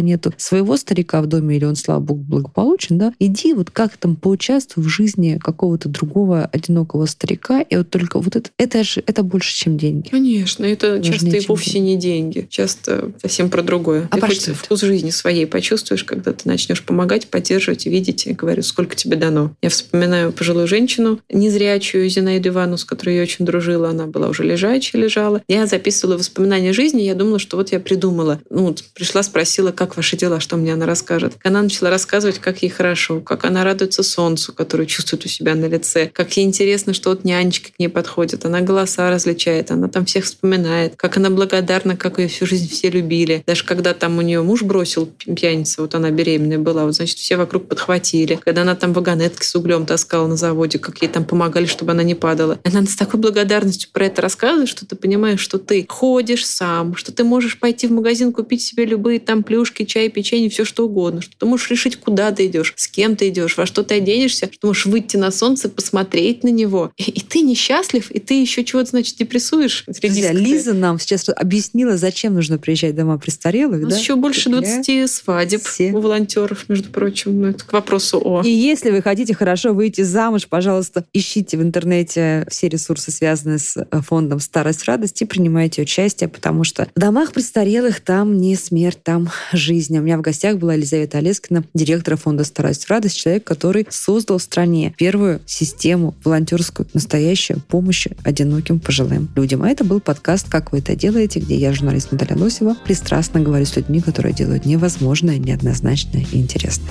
[0.00, 4.16] нету своего старика в доме или он, слава богу, благополучен, да, иди вот как там
[4.16, 9.22] поучаствуй в жизни какого-то другого одинокого старика, и вот только вот это, это же, это
[9.22, 10.08] больше, чем деньги.
[10.08, 12.46] Конечно, это Важнее, часто и вовсе не деньги.
[12.48, 14.08] Часто совсем про другое.
[14.10, 18.32] А ты про хоть вкус жизни своей почувствуешь, когда ты начнешь помогать, поддерживать видеть, и
[18.32, 19.54] говорю, сколько тебе дано.
[19.62, 23.90] Я вспоминаю пожилую женщину, незрячую Зинаиду Ивановну, с которой я очень дружила.
[23.90, 25.42] Она была уже лежачая, лежала.
[25.48, 28.40] Я записывала воспоминания жизни, я думала, что вот я придумала.
[28.50, 31.34] Ну, вот пришла, спросила, как ваши дела, что мне она расскажет.
[31.44, 35.66] Она начала рассказывать, как ей хорошо, как она радуется солнцу, которое чувствует у себя на
[35.66, 40.04] лице, как ей интересно, что вот нянечка к ней подходит, она голоса различает, она там
[40.04, 43.42] всех вспоминает, как она благодарна, как ее всю жизнь все любили.
[43.46, 47.36] Даже когда там у нее муж бросил пьяница, вот она беременная была, вот, значит, все
[47.36, 48.38] вокруг подхватили.
[48.44, 52.02] Когда она там вагонетки с углем таскала на заводе, как ей там помогали, чтобы она
[52.02, 52.58] не падала.
[52.64, 57.12] Она с такой благодарностью про это рассказывает, что ты понимаешь, что ты ходишь сам, что
[57.12, 61.22] ты можешь пойти в магазин, купить себе любые там плюшки, чай, печенье, все что угодно,
[61.22, 64.50] что ты можешь решить, куда ты идешь, с кем ты идешь, во что ты оденешься,
[64.52, 66.92] что можешь выйти на солнце, посмотреть на него.
[66.96, 69.84] И, и ты несчастлив, и ты еще чего-то, значит, депрессуешь.
[69.86, 73.80] Друзья, Лиза нам сейчас объяснила, зачем нужно приезжать в дома престарелых.
[73.80, 73.98] У нас да?
[73.98, 75.92] еще больше Для 20 свадеб все.
[75.92, 77.40] у волонтеров, между прочим.
[77.40, 78.42] Ну, это к вопросу о...
[78.42, 83.76] И если вы хотите хорошо выйти замуж, пожалуйста, ищите в интернете все ресурсы, связанные с
[83.76, 88.98] э, фондом «Старость, радость» и принимайте участие, потому что в домах престарелых там не смерть,
[89.02, 89.96] там жизнь.
[89.98, 94.42] У меня в гостях была Елизавета Олескина, директор фонда «Старость, радость», человек, который создал в
[94.42, 99.62] стране первую систему волонтерскую, настоящую помощи одиноким пожилым людям.
[99.62, 103.64] А это был подкаст «Как вы это делаете», где я, журналист Наталья Лосева, пристрастно говорю
[103.64, 106.90] с людьми, которые делают невозможное, неоднозначное и интересное.